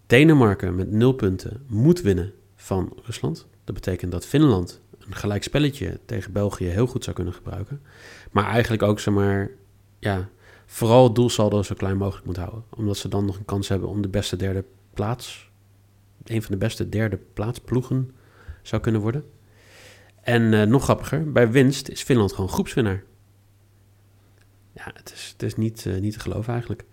Denemarken 0.07 0.75
met 0.75 0.91
0 0.91 1.13
punten 1.13 1.65
moet 1.67 2.01
winnen 2.01 2.33
van 2.55 2.93
Rusland. 3.03 3.47
Dat 3.65 3.75
betekent 3.75 4.13
dat 4.13 4.27
Finland 4.27 4.81
een 4.99 5.15
gelijk 5.15 5.43
spelletje 5.43 6.01
tegen 6.05 6.33
België 6.33 6.65
heel 6.65 6.87
goed 6.87 7.05
zou 7.05 7.17
kunnen 7.17 7.35
gebruiken. 7.35 7.81
Maar 8.31 8.45
eigenlijk 8.45 8.83
ook, 8.83 9.01
zeg 9.01 9.15
ja, 9.99 10.29
vooral 10.67 11.05
het 11.05 11.15
doelsaldo 11.15 11.63
zo 11.63 11.75
klein 11.75 11.97
mogelijk 11.97 12.27
moet 12.27 12.37
houden. 12.37 12.65
Omdat 12.77 12.97
ze 12.97 13.09
dan 13.09 13.25
nog 13.25 13.37
een 13.37 13.45
kans 13.45 13.69
hebben 13.69 13.89
om 13.89 14.03
de 14.03 14.09
beste 14.09 14.37
derde 14.37 14.65
plaats, 14.95 15.51
een 16.25 16.43
van 16.43 16.51
de 16.51 16.59
beste 16.59 16.89
derde 16.89 17.19
plaatsploegen 17.33 18.11
zou 18.63 18.83
kunnen 18.83 19.01
worden. 19.01 19.25
En 20.23 20.53
uh, 20.53 20.63
nog 20.63 20.83
grappiger, 20.83 21.33
bij 21.33 21.51
winst 21.51 21.89
is 21.89 22.03
Finland 22.03 22.33
gewoon 22.33 22.51
groepswinnaar. 22.51 23.03
Ja, 24.77 24.91
het 24.95 25.13
is, 25.15 25.29
het 25.33 25.43
is 25.43 25.57
niet, 25.57 25.85
uh, 25.85 26.01
niet 26.01 26.13
te 26.13 26.21
geloven 26.21 26.53
eigenlijk. 26.53 26.85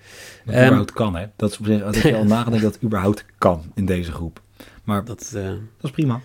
Dat 0.46 0.56
um, 0.56 0.62
überhaupt 0.62 0.92
kan, 0.92 1.16
hè? 1.16 1.26
Dat 1.36 1.52
is 1.52 1.58
op 1.58 1.66
zich, 1.66 1.84
dat 1.84 1.96
je 1.96 2.16
al 2.16 2.26
nagedacht 2.38 2.62
dat 2.62 2.74
het 2.74 2.84
überhaupt 2.84 3.26
kan 3.38 3.72
in 3.74 3.86
deze 3.86 4.12
groep. 4.12 4.42
Maar 4.84 5.06
dat, 5.06 5.32
uh, 5.36 5.44
dat 5.46 5.58
is 5.82 5.92
prima. 5.92 6.22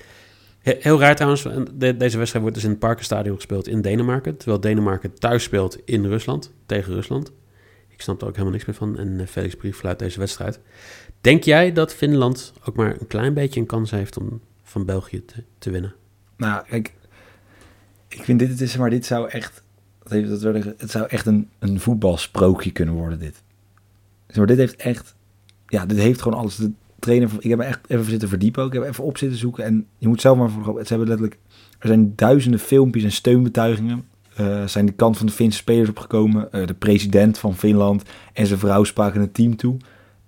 Heel 0.61 1.01
raar 1.01 1.15
trouwens, 1.15 1.43
de, 1.43 1.97
deze 1.97 2.19
wedstrijd 2.19 2.33
wordt 2.33 2.55
dus 2.55 2.65
in 2.65 2.71
het 2.71 2.79
Parkenstadion 2.79 3.37
gespeeld 3.37 3.69
in 3.69 3.81
Denemarken. 3.81 4.37
Terwijl 4.37 4.61
Denemarken 4.61 5.19
thuis 5.19 5.43
speelt 5.43 5.79
in 5.85 6.07
Rusland, 6.07 6.53
tegen 6.67 6.93
Rusland. 6.95 7.33
Ik 7.89 8.01
snap 8.01 8.21
er 8.21 8.27
ook 8.27 8.33
helemaal 8.33 8.53
niks 8.53 8.65
meer 8.65 8.77
van. 8.77 8.99
En 8.99 9.09
uh, 9.09 9.27
Felix 9.27 9.55
Brief 9.55 9.77
fluit 9.77 9.99
deze 9.99 10.19
wedstrijd. 10.19 10.61
Denk 11.21 11.45
jij 11.45 11.73
dat 11.73 11.95
Finland 11.95 12.53
ook 12.65 12.77
maar 12.77 12.97
een 13.01 13.07
klein 13.07 13.35
beetje 13.35 13.61
een 13.61 13.67
kans 13.67 13.91
heeft 13.91 14.17
om 14.17 14.41
van 14.63 14.85
België 14.85 15.25
te, 15.25 15.45
te 15.59 15.71
winnen? 15.71 15.95
Nou, 16.37 16.65
kijk, 16.69 16.93
ik 18.09 18.23
vind 18.23 18.39
dit, 18.39 18.49
het 18.49 18.61
is, 18.61 18.77
maar 18.77 18.91
dit 18.91 19.07
zou 19.07 19.29
echt, 19.29 19.63
dat 20.09 20.19
heeft, 20.19 20.43
dat 20.43 20.75
het 20.77 20.91
zou 20.91 21.07
echt 21.07 21.27
een, 21.27 21.49
een 21.59 21.81
voetbalsprookje 21.81 22.71
kunnen 22.71 22.95
worden, 22.95 23.19
dit. 23.19 23.43
Maar 24.35 24.47
dit 24.47 24.59
heeft 24.59 24.77
echt, 24.77 25.15
ja, 25.67 25.87
dit 25.87 25.99
heeft 25.99 26.23
gewoon 26.23 26.39
alles. 26.39 26.57
De 26.57 26.71
trainer, 26.99 27.31
ik 27.39 27.51
heb 27.51 27.59
me 27.59 27.65
echt 27.65 27.81
even 27.87 28.05
zitten 28.05 28.29
verdiepen. 28.29 28.67
Ik 28.67 28.73
heb 28.73 28.83
even 28.83 29.05
op 29.05 29.19
zitten 29.19 29.39
zoeken 29.39 29.65
en 29.65 29.87
je 29.99 30.09
moet 30.09 30.21
zelf 30.21 30.39
maar 30.39 30.51
voor, 30.51 30.75
ze 30.75 30.89
hebben 30.89 31.09
letterlijk, 31.09 31.39
er 31.79 31.89
zijn 31.89 32.13
duizenden 32.17 32.61
filmpjes 32.61 33.05
en 33.05 33.13
steunbetuigingen. 33.13 34.07
Uh, 34.41 34.67
zijn 34.67 34.87
de 34.87 34.93
kant 34.93 35.17
van 35.17 35.27
de 35.27 35.33
Finse 35.33 35.59
spelers 35.59 35.89
opgekomen. 35.89 36.49
Uh, 36.53 36.67
de 36.67 36.75
president 36.75 37.39
van 37.39 37.57
Finland 37.57 38.03
en 38.33 38.47
zijn 38.47 38.59
vrouw 38.59 38.85
spraken 38.85 39.21
het 39.21 39.35
team 39.35 39.57
toe. 39.57 39.77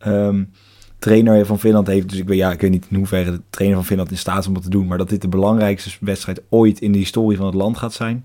Um, 0.06 0.50
trainer 0.98 1.46
van 1.46 1.58
Finland 1.58 1.86
heeft, 1.86 2.08
dus 2.08 2.18
ik 2.18 2.28
weet, 2.28 2.38
ja, 2.38 2.52
ik 2.52 2.60
weet 2.60 2.70
niet 2.70 2.86
in 2.90 2.96
hoeverre 2.96 3.30
de 3.30 3.40
trainer 3.50 3.78
van 3.78 3.86
Finland 3.86 4.10
in 4.10 4.18
staat 4.18 4.38
is 4.38 4.46
om 4.46 4.54
dat 4.54 4.62
te 4.62 4.70
doen, 4.70 4.86
maar 4.86 4.98
dat 4.98 5.08
dit 5.08 5.22
de 5.22 5.28
belangrijkste 5.28 5.90
wedstrijd 6.00 6.42
ooit 6.48 6.80
in 6.80 6.92
de 6.92 6.98
historie 6.98 7.36
van 7.36 7.46
het 7.46 7.54
land 7.54 7.76
gaat 7.76 7.92
zijn. 7.92 8.24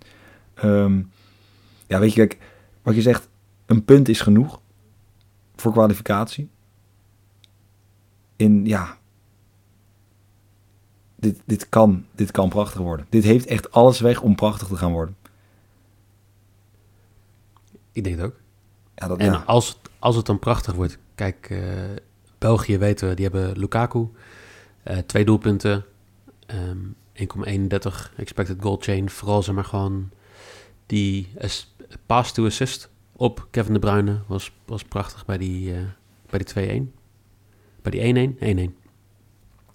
Um, 0.64 1.10
ja, 1.88 2.00
weet 2.00 2.14
je, 2.14 2.28
kijk, 2.28 2.42
wat 2.82 2.96
je 2.96 3.02
zegt, 3.02 3.30
een 3.66 3.86
punt 3.86 4.10
is 4.10 4.22
genoeg 4.22 4.62
voor 5.56 5.72
kwalificatie. 5.72 6.50
In, 8.36 8.66
ja, 8.66 8.98
dit, 11.16 11.42
dit, 11.46 11.70
kan, 11.70 12.06
dit 12.12 12.32
kan 12.32 12.50
prachtig 12.50 12.82
worden. 12.82 13.06
Dit 13.10 13.24
heeft 13.24 13.46
echt 13.46 13.72
alles 13.72 14.00
weg 14.00 14.22
om 14.22 14.36
prachtig 14.36 14.68
te 14.68 14.76
gaan 14.76 14.92
worden. 14.92 15.16
Ik 17.92 18.04
denk 18.04 18.16
het 18.16 18.26
ook. 18.26 18.36
Ja, 18.96 19.08
dat, 19.08 19.18
en 19.18 19.32
ja. 19.32 19.44
als, 19.46 19.80
als 20.00 20.16
het 20.16 20.26
dan 20.26 20.40
prachtig 20.40 20.74
wordt, 20.74 20.98
kijk, 21.16 21.50
uh, 21.50 21.60
België 22.38 22.78
weten 22.78 23.10
we, 23.10 23.16
die 23.16 23.26
hebben 23.26 23.58
Lukaku, 23.58 24.08
uh, 24.88 24.98
twee 24.98 25.26
doelpunten, 25.26 25.86
um, 26.48 26.96
1,31 27.14 28.16
expected 28.18 28.58
goal 28.62 28.78
chain. 28.80 29.10
Vooral 29.10 29.44
zeg 29.44 29.56
maar 29.56 29.66
gewoon 29.66 30.10
die 30.86 31.32
pass 32.06 32.32
to 32.32 32.46
assist 32.46 32.90
op 33.16 33.48
Kevin 33.52 33.74
De 33.74 33.80
Bruyne 33.80 34.20
was, 34.28 34.52
was 34.66 34.84
prachtig 34.84 35.26
bij 35.26 35.38
die, 35.38 35.74
uh, 35.74 35.78
bij 36.30 36.40
die 36.40 36.82
2-1. 36.88 36.94
Bij 37.82 37.92
die 37.92 38.36
1-1, 38.68 38.70
1-1. 38.70 38.86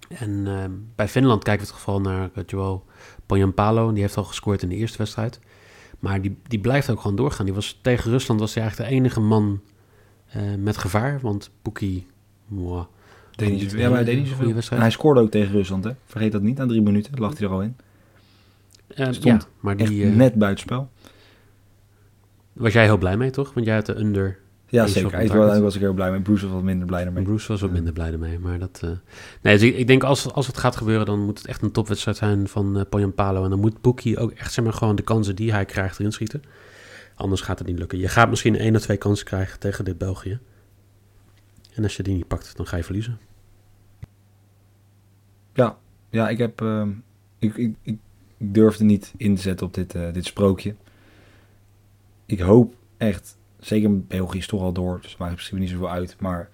En 0.09 0.29
uh, 0.29 0.63
bij 0.95 1.07
Finland 1.07 1.43
kijken 1.43 1.65
we 1.65 1.71
het 1.71 1.79
geval 1.79 2.01
naar 2.01 2.29
Joel 2.45 2.85
Ponyampalo. 3.25 3.91
Die 3.91 4.01
heeft 4.01 4.17
al 4.17 4.23
gescoord 4.23 4.63
in 4.63 4.69
de 4.69 4.75
eerste 4.75 4.97
wedstrijd. 4.97 5.39
Maar 5.99 6.21
die, 6.21 6.37
die 6.47 6.59
blijft 6.59 6.89
ook 6.89 7.01
gewoon 7.01 7.15
doorgaan. 7.15 7.45
Die 7.45 7.53
was, 7.53 7.79
tegen 7.81 8.11
Rusland 8.11 8.39
was 8.39 8.53
hij 8.53 8.63
eigenlijk 8.63 8.91
de 8.91 8.97
enige 8.97 9.19
man 9.19 9.61
uh, 10.35 10.55
met 10.57 10.77
gevaar. 10.77 11.19
Want 11.19 11.51
Poekie... 11.61 12.07
Wow, 12.47 12.85
deed 13.35 13.71
ja, 13.71 13.87
maar 13.87 13.97
hij 13.97 14.03
deed 14.03 14.17
niet 14.17 14.27
zoveel. 14.27 14.55
En 14.69 14.79
hij 14.79 14.91
scoorde 14.91 15.21
ook 15.21 15.31
tegen 15.31 15.51
Rusland, 15.51 15.83
hè? 15.83 15.91
Vergeet 16.05 16.31
dat 16.31 16.41
niet, 16.41 16.57
na 16.57 16.65
drie 16.65 16.81
minuten 16.81 17.19
lag 17.19 17.37
hij 17.37 17.47
er 17.47 17.53
al 17.53 17.61
in. 17.61 17.75
Uh, 18.95 19.11
Stond 19.11 19.23
ja, 19.23 19.39
maar 19.59 19.77
die, 19.77 20.03
uh, 20.03 20.15
net 20.15 20.33
buitenspel. 20.33 20.89
Was 22.53 22.73
jij 22.73 22.83
heel 22.83 22.97
blij 22.97 23.17
mee, 23.17 23.29
toch? 23.29 23.53
Want 23.53 23.65
jij 23.65 23.75
had 23.75 23.85
de 23.85 23.99
under 23.99 24.39
ja, 24.71 24.87
zeker. 24.87 25.27
Daar 25.27 25.61
was 25.61 25.75
ik 25.75 25.81
heel 25.81 25.93
blij 25.93 26.11
mee. 26.11 26.21
Bruce 26.21 26.45
was 26.45 26.53
wat 26.53 26.63
minder 26.63 26.87
blij 26.87 27.11
mee. 27.11 27.23
Bruce 27.23 27.47
was 27.47 27.61
wat 27.61 27.71
minder 27.71 27.93
blij 27.93 28.17
mee. 28.17 28.39
Maar 28.39 28.59
dat, 28.59 28.81
uh... 28.83 28.89
nee, 29.41 29.53
dus 29.57 29.61
ik, 29.61 29.75
ik, 29.75 29.87
denk 29.87 30.03
als, 30.03 30.31
als 30.31 30.47
het 30.47 30.57
gaat 30.57 30.75
gebeuren, 30.75 31.05
dan 31.05 31.25
moet 31.25 31.37
het 31.37 31.47
echt 31.47 31.61
een 31.61 31.71
topwedstrijd 31.71 32.17
zijn 32.17 32.47
van 32.47 32.77
uh, 32.77 32.83
Poyampalo. 32.89 33.43
En 33.43 33.49
dan 33.49 33.59
moet 33.59 33.81
Boekie 33.81 34.17
ook 34.17 34.31
echt 34.31 34.53
zeg 34.53 34.63
maar, 34.63 34.73
gewoon 34.73 34.95
de 34.95 35.01
kansen 35.01 35.35
die 35.35 35.51
hij 35.51 35.65
krijgt 35.65 35.99
erin 35.99 36.11
schieten. 36.11 36.43
Anders 37.15 37.41
gaat 37.41 37.59
het 37.59 37.67
niet 37.67 37.79
lukken. 37.79 37.97
Je 37.97 38.07
gaat 38.07 38.29
misschien 38.29 38.55
één 38.57 38.75
of 38.75 38.81
twee 38.81 38.97
kansen 38.97 39.25
krijgen 39.25 39.59
tegen 39.59 39.85
dit 39.85 39.97
België. 39.97 40.39
En 41.73 41.83
als 41.83 41.95
je 41.95 42.03
die 42.03 42.15
niet 42.15 42.27
pakt, 42.27 42.57
dan 42.57 42.67
ga 42.67 42.77
je 42.77 42.83
verliezen. 42.83 43.19
Ja, 45.53 45.77
ja 46.09 46.29
ik 46.29 46.37
heb. 46.37 46.61
Uh, 46.61 46.87
ik, 47.39 47.55
ik, 47.55 47.75
ik 47.81 47.97
durfde 48.37 48.83
niet 48.83 49.13
in 49.17 49.35
te 49.35 49.41
zetten 49.41 49.65
op 49.65 49.73
dit, 49.73 49.95
uh, 49.95 50.13
dit 50.13 50.25
sprookje. 50.25 50.75
Ik 52.31 52.39
hoop 52.39 52.75
echt 52.97 53.37
Zeker 53.61 53.99
België 53.99 54.37
is 54.37 54.47
toch 54.47 54.61
al 54.61 54.71
door, 54.71 54.99
dus 55.01 55.17
maakt 55.17 55.35
misschien 55.35 55.59
niet 55.59 55.69
zoveel 55.69 55.89
uit. 55.89 56.15
Maar 56.19 56.49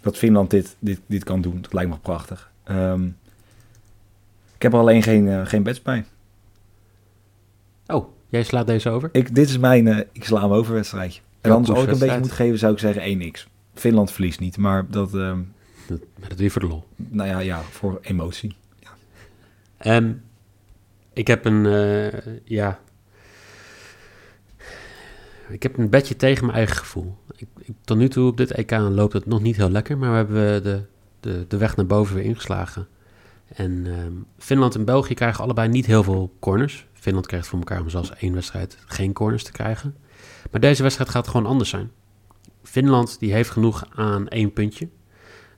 dat 0.00 0.16
Finland 0.16 0.50
dit, 0.50 0.76
dit, 0.78 1.00
dit 1.06 1.24
kan 1.24 1.40
doen, 1.40 1.60
dat 1.60 1.72
lijkt 1.72 1.90
me 1.90 1.98
prachtig. 1.98 2.50
Um, 2.70 3.16
ik 4.54 4.62
heb 4.62 4.72
er 4.72 4.78
alleen 4.78 5.02
geen, 5.02 5.26
uh, 5.26 5.46
geen 5.46 5.62
bets 5.62 5.82
bij. 5.82 6.04
Oh, 7.86 8.08
jij 8.28 8.42
slaat 8.42 8.66
deze 8.66 8.90
over? 8.90 9.08
Ik, 9.12 9.34
dit 9.34 9.48
is 9.48 9.58
mijn, 9.58 9.86
uh, 9.86 9.98
ik 10.12 10.24
sla 10.24 10.40
hem 10.40 10.52
over 10.52 10.74
wedstrijdje. 10.74 11.20
En 11.40 11.50
anders 11.50 11.70
als 11.70 11.84
ik 11.84 11.92
een 11.92 11.98
beetje 11.98 12.18
moet 12.18 12.32
geven, 12.32 12.58
zou 12.58 12.72
ik 12.72 12.78
zeggen 12.78 13.32
1x. 13.32 13.50
Finland 13.74 14.12
verliest 14.12 14.40
niet, 14.40 14.56
maar 14.56 14.86
dat... 14.90 15.14
Um, 15.14 15.52
dat, 15.86 16.00
dat 16.28 16.38
weer 16.38 16.50
voor 16.50 16.60
de 16.60 16.68
lol. 16.68 16.84
Nou 16.96 17.28
ja, 17.28 17.38
ja 17.38 17.62
voor 17.62 17.98
emotie. 18.02 18.56
Ja. 19.80 19.96
Um, 19.96 20.22
ik 21.12 21.26
heb 21.26 21.44
een, 21.44 21.64
uh, 21.64 22.08
ja, 22.44 22.80
ik 25.48 25.62
heb 25.62 25.78
een 25.78 25.90
bedje 25.90 26.16
tegen 26.16 26.44
mijn 26.44 26.56
eigen 26.56 26.76
gevoel. 26.76 27.16
Ik, 27.36 27.48
ik, 27.58 27.74
tot 27.84 27.96
nu 27.96 28.08
toe 28.08 28.30
op 28.30 28.36
dit 28.36 28.50
EK 28.50 28.70
loopt 28.70 29.12
het 29.12 29.26
nog 29.26 29.42
niet 29.42 29.56
heel 29.56 29.70
lekker, 29.70 29.98
maar 29.98 30.10
we 30.10 30.16
hebben 30.16 30.62
de, 30.62 30.82
de, 31.20 31.44
de 31.48 31.56
weg 31.56 31.76
naar 31.76 31.86
boven 31.86 32.14
weer 32.14 32.24
ingeslagen. 32.24 32.86
En 33.46 33.86
ehm, 33.86 34.12
Finland 34.38 34.74
en 34.74 34.84
België 34.84 35.14
krijgen 35.14 35.44
allebei 35.44 35.68
niet 35.68 35.86
heel 35.86 36.02
veel 36.02 36.32
corners. 36.40 36.86
Finland 36.92 37.26
krijgt 37.26 37.46
voor 37.46 37.58
elkaar 37.58 37.80
om 37.80 37.88
zelfs 37.88 38.14
één 38.14 38.34
wedstrijd 38.34 38.78
geen 38.86 39.12
corners 39.12 39.44
te 39.44 39.52
krijgen. 39.52 39.96
Maar 40.50 40.60
deze 40.60 40.82
wedstrijd 40.82 41.10
gaat 41.10 41.28
gewoon 41.28 41.46
anders 41.46 41.70
zijn. 41.70 41.90
Finland 42.62 43.18
die 43.18 43.32
heeft 43.32 43.50
genoeg 43.50 43.86
aan 43.94 44.28
één 44.28 44.52
puntje. 44.52 44.88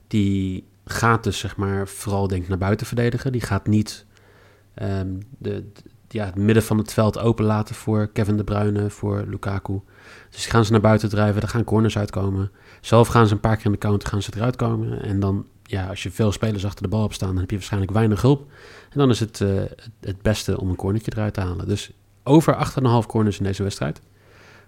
Die 0.07 0.67
gaat 0.85 1.25
dus 1.25 1.39
zeg 1.39 1.57
maar 1.57 1.89
vooral 1.89 2.29
denk 2.29 2.49
naar 2.49 2.59
buiten 2.59 2.87
verdedigen. 2.87 3.33
Die 3.33 3.41
gaat 3.41 3.67
niet 3.67 4.07
ehm, 4.75 5.09
de- 5.39 5.65
ja, 6.09 6.25
het 6.25 6.35
midden 6.35 6.63
van 6.63 6.79
het 6.79 6.93
veld 6.93 7.19
openlaten 7.19 7.75
voor 7.75 8.07
Kevin 8.13 8.37
De 8.37 8.45
Bruyne, 8.45 8.91
voor 8.91 9.25
Lukaku. 9.27 9.81
Dus 10.31 10.47
gaan 10.47 10.65
ze 10.65 10.73
naar 10.73 10.81
buiten 10.81 11.09
drijven, 11.09 11.43
er 11.43 11.49
gaan 11.49 11.65
corners 11.65 11.99
uitkomen. 11.99 12.51
Zelf 12.81 13.09
gaan 13.09 13.27
ze 13.27 13.35
een 13.35 13.41
paar 13.41 13.57
keer 13.57 13.67
in 13.67 13.73
de 13.73 13.79
counter 13.79 14.09
gaan 14.09 14.23
ze 14.23 14.31
eruit 14.37 14.57
komen. 14.57 15.03
En 15.03 15.21
dan, 15.21 15.47
ja, 15.63 15.87
als 15.87 16.03
je 16.03 16.11
veel 16.11 16.33
spelers 16.33 16.65
achter 16.67 16.83
de 16.83 16.89
bal 16.89 17.03
hebt 17.03 17.15
staan, 17.15 17.29
dan 17.29 17.39
heb 17.39 17.51
je 17.51 17.57
waarschijnlijk 17.57 17.93
weinig 17.93 18.23
hulp. 18.23 18.51
En 18.91 18.99
dan 18.99 19.11
is 19.11 19.21
het 19.21 19.41
eh, 19.41 19.63
het- 20.01 20.23
beste 20.23 20.61
om 20.61 20.69
een 20.69 20.77
cornertje 20.77 21.13
eruit 21.15 21.35
te 21.35 21.41
halen. 21.41 21.69
Dus 21.69 21.91
over 22.23 22.55
8,5 23.03 23.07
corners 23.07 23.39
in 23.39 23.45
deze 23.45 23.63
wedstrijd. 23.63 24.01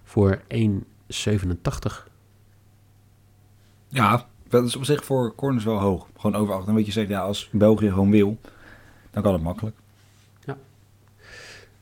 Voor 0.03 0.41
1,87. 0.47 2.07
Ja, 3.87 4.25
dat 4.47 4.65
is 4.65 4.75
op 4.75 4.83
zich 4.85 5.05
voor 5.05 5.35
corners 5.35 5.63
wel 5.65 5.79
hoog. 5.79 6.07
Gewoon 6.17 6.41
over 6.41 6.53
acht. 6.55 6.65
Dan 6.65 6.75
weet 6.75 6.85
je 6.85 6.91
zeker, 6.91 7.11
ja, 7.11 7.21
als 7.21 7.49
België 7.51 7.89
gewoon 7.89 8.11
wil, 8.11 8.37
dan 9.11 9.23
kan 9.23 9.33
het 9.33 9.41
makkelijk. 9.43 9.75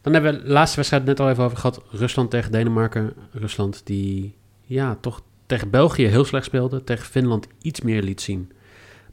Dan 0.01 0.13
hebben 0.13 0.33
we 0.33 0.41
de 0.41 0.49
laatste 0.51 0.75
wedstrijd 0.75 1.05
net 1.05 1.19
al 1.19 1.29
even 1.29 1.43
over 1.43 1.57
gehad. 1.57 1.81
Rusland 1.89 2.29
tegen 2.29 2.51
Denemarken. 2.51 3.13
Rusland 3.31 3.81
die 3.85 4.35
ja, 4.61 4.95
toch 4.95 5.21
tegen 5.45 5.69
België 5.69 6.05
heel 6.05 6.25
slecht 6.25 6.45
speelde. 6.45 6.83
Tegen 6.83 7.05
Finland 7.05 7.47
iets 7.61 7.81
meer 7.81 8.03
liet 8.03 8.21
zien. 8.21 8.51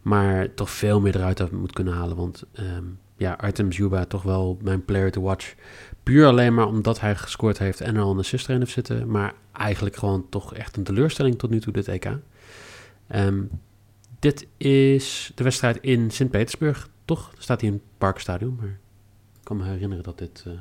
Maar 0.02 0.54
toch 0.54 0.70
veel 0.70 1.00
meer 1.00 1.16
eruit 1.16 1.52
moet 1.52 1.72
kunnen 1.72 1.94
halen. 1.94 2.16
Want 2.16 2.44
ehm, 2.52 2.84
ja, 3.16 3.32
Artem 3.32 3.72
Zuba 3.72 4.04
toch 4.04 4.22
wel 4.22 4.58
mijn 4.62 4.84
player 4.84 5.10
to 5.10 5.20
watch. 5.20 5.54
Puur 6.02 6.26
alleen 6.26 6.54
maar 6.54 6.66
omdat 6.66 7.00
hij 7.00 7.16
gescoord 7.16 7.58
heeft 7.58 7.80
en 7.80 7.96
er 7.96 8.02
al 8.02 8.10
een 8.10 8.18
assist 8.18 8.48
erin 8.48 8.60
heeft 8.60 8.72
zitten. 8.72 9.10
Maar 9.10 9.34
eigenlijk 9.52 9.96
gewoon 9.96 10.26
toch 10.28 10.54
echt 10.54 10.76
een 10.76 10.84
teleurstelling 10.84 11.38
tot 11.38 11.50
nu 11.50 11.60
toe 11.60 11.72
dit 11.72 11.88
EK. 11.88 12.08
Ehm, 13.06 13.42
dit 14.18 14.46
is 14.56 15.32
de 15.34 15.44
wedstrijd 15.44 15.78
in 15.80 16.10
Sint-Petersburg, 16.10 16.88
toch? 17.04 17.32
Staat 17.38 17.60
hier 17.60 17.72
het 17.72 17.80
Parkstadion, 17.98 18.56
maar 18.60 18.78
ik 19.38 19.44
kan 19.44 19.56
me 19.56 19.64
herinneren 19.64 20.04
dat 20.04 20.18
dit... 20.18 20.42
eh, 20.46 20.52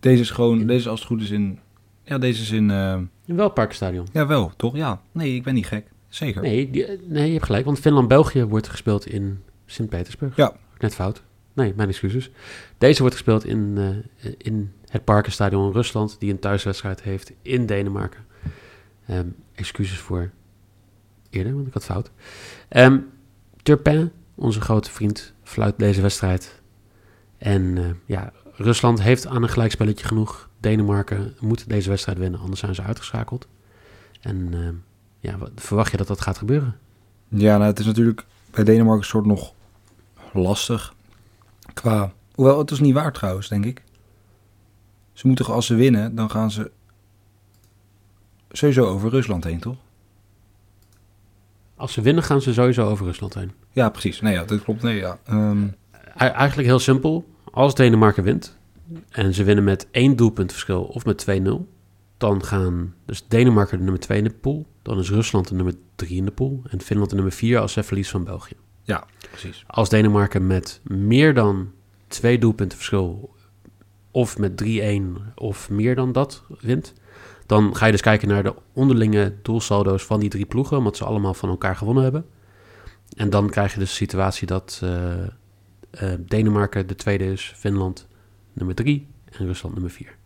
Deze 0.00 0.20
is 0.22 0.30
gewoon, 0.30 0.66
deze 0.66 0.88
als 0.88 0.98
het 0.98 1.08
goed 1.08 1.22
is 1.22 1.30
in, 1.30 1.58
ja, 2.04 2.18
deze 2.18 2.42
is 2.42 2.50
in, 2.50 2.70
eh, 2.70 2.98
In 3.24 3.36
welk 3.36 3.54
parkstadion? 3.54 4.06
ja 4.12 4.26
wel, 4.26 4.52
toch? 4.56 4.76
Ja, 4.76 5.00
nee, 5.12 5.34
ik 5.34 5.42
ben 5.42 5.54
niet 5.54 5.66
gek. 5.66 5.86
Zeker. 6.08 6.42
Nee, 6.42 6.70
die, 6.70 6.86
eh, 6.86 6.98
nee, 7.06 7.26
je 7.26 7.32
hebt 7.32 7.44
gelijk. 7.44 7.64
Want 7.64 7.78
Finland-België 7.78 8.44
wordt 8.44 8.68
gespeeld 8.68 9.06
in 9.06 9.42
Sint-Petersburg. 9.66 10.36
Ja. 10.36 10.56
Net 10.78 10.94
fout. 10.94 11.22
Nee, 11.52 11.72
mijn 11.76 11.88
excuses. 11.88 12.30
Deze 12.78 13.00
wordt 13.00 13.14
gespeeld 13.14 13.44
in, 13.44 13.74
eh, 13.76 14.32
in 14.38 14.72
het 14.88 15.04
Parkenstadion 15.04 15.66
in 15.66 15.72
Rusland, 15.72 16.16
die 16.18 16.30
een 16.30 16.38
thuiswedstrijd 16.38 17.02
heeft 17.02 17.32
in 17.42 17.66
Denemarken. 17.66 18.24
Ehm, 19.06 19.26
excuses 19.54 19.98
voor 19.98 20.30
eerder, 21.30 21.54
want 21.54 21.66
ik 21.66 21.72
had 21.72 21.84
fout. 21.84 22.10
Turpin, 23.62 24.10
onze 24.34 24.60
grote 24.60 24.90
vriend, 24.90 25.32
fluit 25.42 25.78
deze 25.78 26.00
wedstrijd. 26.00 26.60
En 27.38 27.78
eh, 27.78 27.84
ja, 28.06 28.32
Rusland 28.62 29.02
heeft 29.02 29.26
aan 29.26 29.42
een 29.42 29.48
gelijkspelletje 29.48 30.06
genoeg. 30.06 30.48
Denemarken 30.60 31.34
moet 31.40 31.68
deze 31.68 31.88
wedstrijd 31.88 32.18
winnen, 32.18 32.40
anders 32.40 32.60
zijn 32.60 32.74
ze 32.74 32.82
uitgeschakeld. 32.82 33.46
En 34.20 34.48
ehm, 34.52 34.74
ja, 35.20 35.38
wat- 35.38 35.50
verwacht 35.54 35.90
je 35.90 35.96
dat 35.96 36.06
dat 36.06 36.20
gaat 36.20 36.38
gebeuren? 36.38 36.76
Ja, 37.28 37.56
nou, 37.56 37.70
het 37.70 37.78
is 37.78 37.86
natuurlijk 37.86 38.24
bij 38.50 38.64
Denemarken 38.64 39.02
een 39.02 39.08
soort 39.08 39.26
nog 39.26 39.52
lastig. 40.32 40.94
Qua, 41.74 42.12
hoewel, 42.34 42.58
het 42.58 42.70
is 42.70 42.80
niet 42.80 42.94
waar 42.94 43.12
trouwens, 43.12 43.48
denk 43.48 43.64
ik. 43.64 43.82
Ze 45.12 45.26
moeten, 45.26 45.44
als 45.46 45.66
ze 45.66 45.74
winnen, 45.74 46.14
dan 46.14 46.30
gaan 46.30 46.50
ze 46.50 46.70
sowieso 48.50 48.84
over 48.86 49.10
Rusland 49.10 49.44
heen, 49.44 49.60
toch? 49.60 49.76
Als 51.76 51.92
ze 51.92 52.00
winnen, 52.00 52.22
gaan 52.24 52.40
ze 52.40 52.52
sowieso 52.52 52.88
over 52.88 53.06
Rusland 53.06 53.34
heen. 53.34 53.52
Ja, 53.72 53.88
precies. 53.88 54.20
Nee, 54.20 54.32
ja, 54.34 54.44
dat 54.44 54.62
klopt. 54.62 54.82
Nee, 54.82 54.96
ja. 54.96 55.18
Ehm, 55.24 55.66
Eigenlijk 56.16 56.68
heel 56.68 56.78
simpel. 56.78 57.28
Als 57.50 57.74
Denemarken 57.74 58.24
wint 58.24 58.58
en 59.10 59.34
ze 59.34 59.44
winnen 59.44 59.64
met 59.64 59.88
één 59.90 60.16
doelpunt 60.16 60.52
verschil 60.52 60.82
of 60.82 61.04
met 61.04 61.26
2-0, 61.30 61.52
dan 62.16 62.44
gaan 62.44 62.94
dus 63.04 63.28
Denemarken 63.28 63.76
de 63.78 63.82
nummer 63.82 64.00
2 64.00 64.18
in 64.18 64.24
de 64.24 64.30
pool. 64.30 64.66
Dan 64.82 64.98
is 64.98 65.10
Rusland 65.10 65.48
de 65.48 65.54
nummer 65.54 65.74
3 65.96 66.16
in 66.16 66.24
de 66.24 66.30
pool 66.30 66.62
en 66.68 66.80
Finland 66.80 67.10
de 67.10 67.14
nummer 67.14 67.34
4 67.34 67.58
als 67.58 67.72
ze 67.72 67.82
verlies 67.82 68.10
van 68.10 68.24
België. 68.24 68.54
ja, 68.82 69.04
precies. 69.30 69.64
Als 69.66 69.88
Denemarken 69.88 70.46
met 70.46 70.80
meer 70.82 71.34
dan 71.34 71.72
twee 72.06 72.38
doelpunten 72.38 72.76
verschil 72.76 73.34
of 74.10 74.38
met 74.38 74.62
3-1 74.64 75.34
of 75.34 75.70
meer 75.70 75.94
dan 75.94 76.12
dat 76.12 76.42
wint, 76.60 76.94
dan 77.46 77.76
ga 77.76 77.86
je 77.86 77.92
dus 77.92 78.00
kijken 78.00 78.28
naar 78.28 78.42
de 78.42 78.54
onderlinge 78.72 79.34
doelsaldo's 79.42 80.02
van 80.02 80.20
die 80.20 80.28
drie 80.28 80.46
ploegen, 80.46 80.76
omdat 80.76 80.96
ze 80.96 81.04
allemaal 81.04 81.34
van 81.34 81.48
elkaar 81.48 81.76
gewonnen 81.76 82.02
hebben. 82.02 82.26
En 83.16 83.30
dan 83.30 83.50
krijg 83.50 83.72
je 83.72 83.78
dus 83.78 83.88
de 83.88 83.94
situatie 83.94 84.46
dat 84.46 84.80
eh, 84.82 84.90
eh, 85.90 86.12
Denemarken 86.18 86.86
de 86.86 86.94
tweede 86.94 87.24
is, 87.32 87.52
Finland 87.56 88.08
nummer 88.52 88.74
3 88.74 89.06
en 89.32 89.46
Rusland 89.46 89.74
nummer 89.74 89.92
4. 89.92 90.16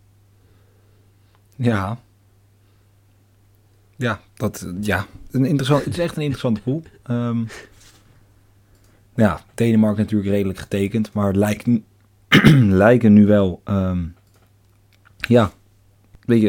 Ja. 1.57 1.99
Ja, 3.97 4.21
dat, 4.35 4.67
ja. 4.81 5.07
Een 5.31 5.45
interessant, 5.45 5.85
het 5.85 5.93
is 5.95 5.99
echt 6.01 6.17
een 6.17 6.23
interessante 6.23 6.61
pool. 6.61 6.83
Ehm, 7.03 7.45
ja, 9.15 9.41
Denemarken 9.55 10.03
natuurlijk 10.03 10.31
redelijk 10.31 10.59
getekend, 10.59 11.13
maar 11.13 11.37
nu- 11.67 11.85
lijken 12.85 13.13
nu 13.13 13.27
wel, 13.27 13.61
ehm, 13.65 14.05
ja, 15.17 15.51
weet 16.25 16.41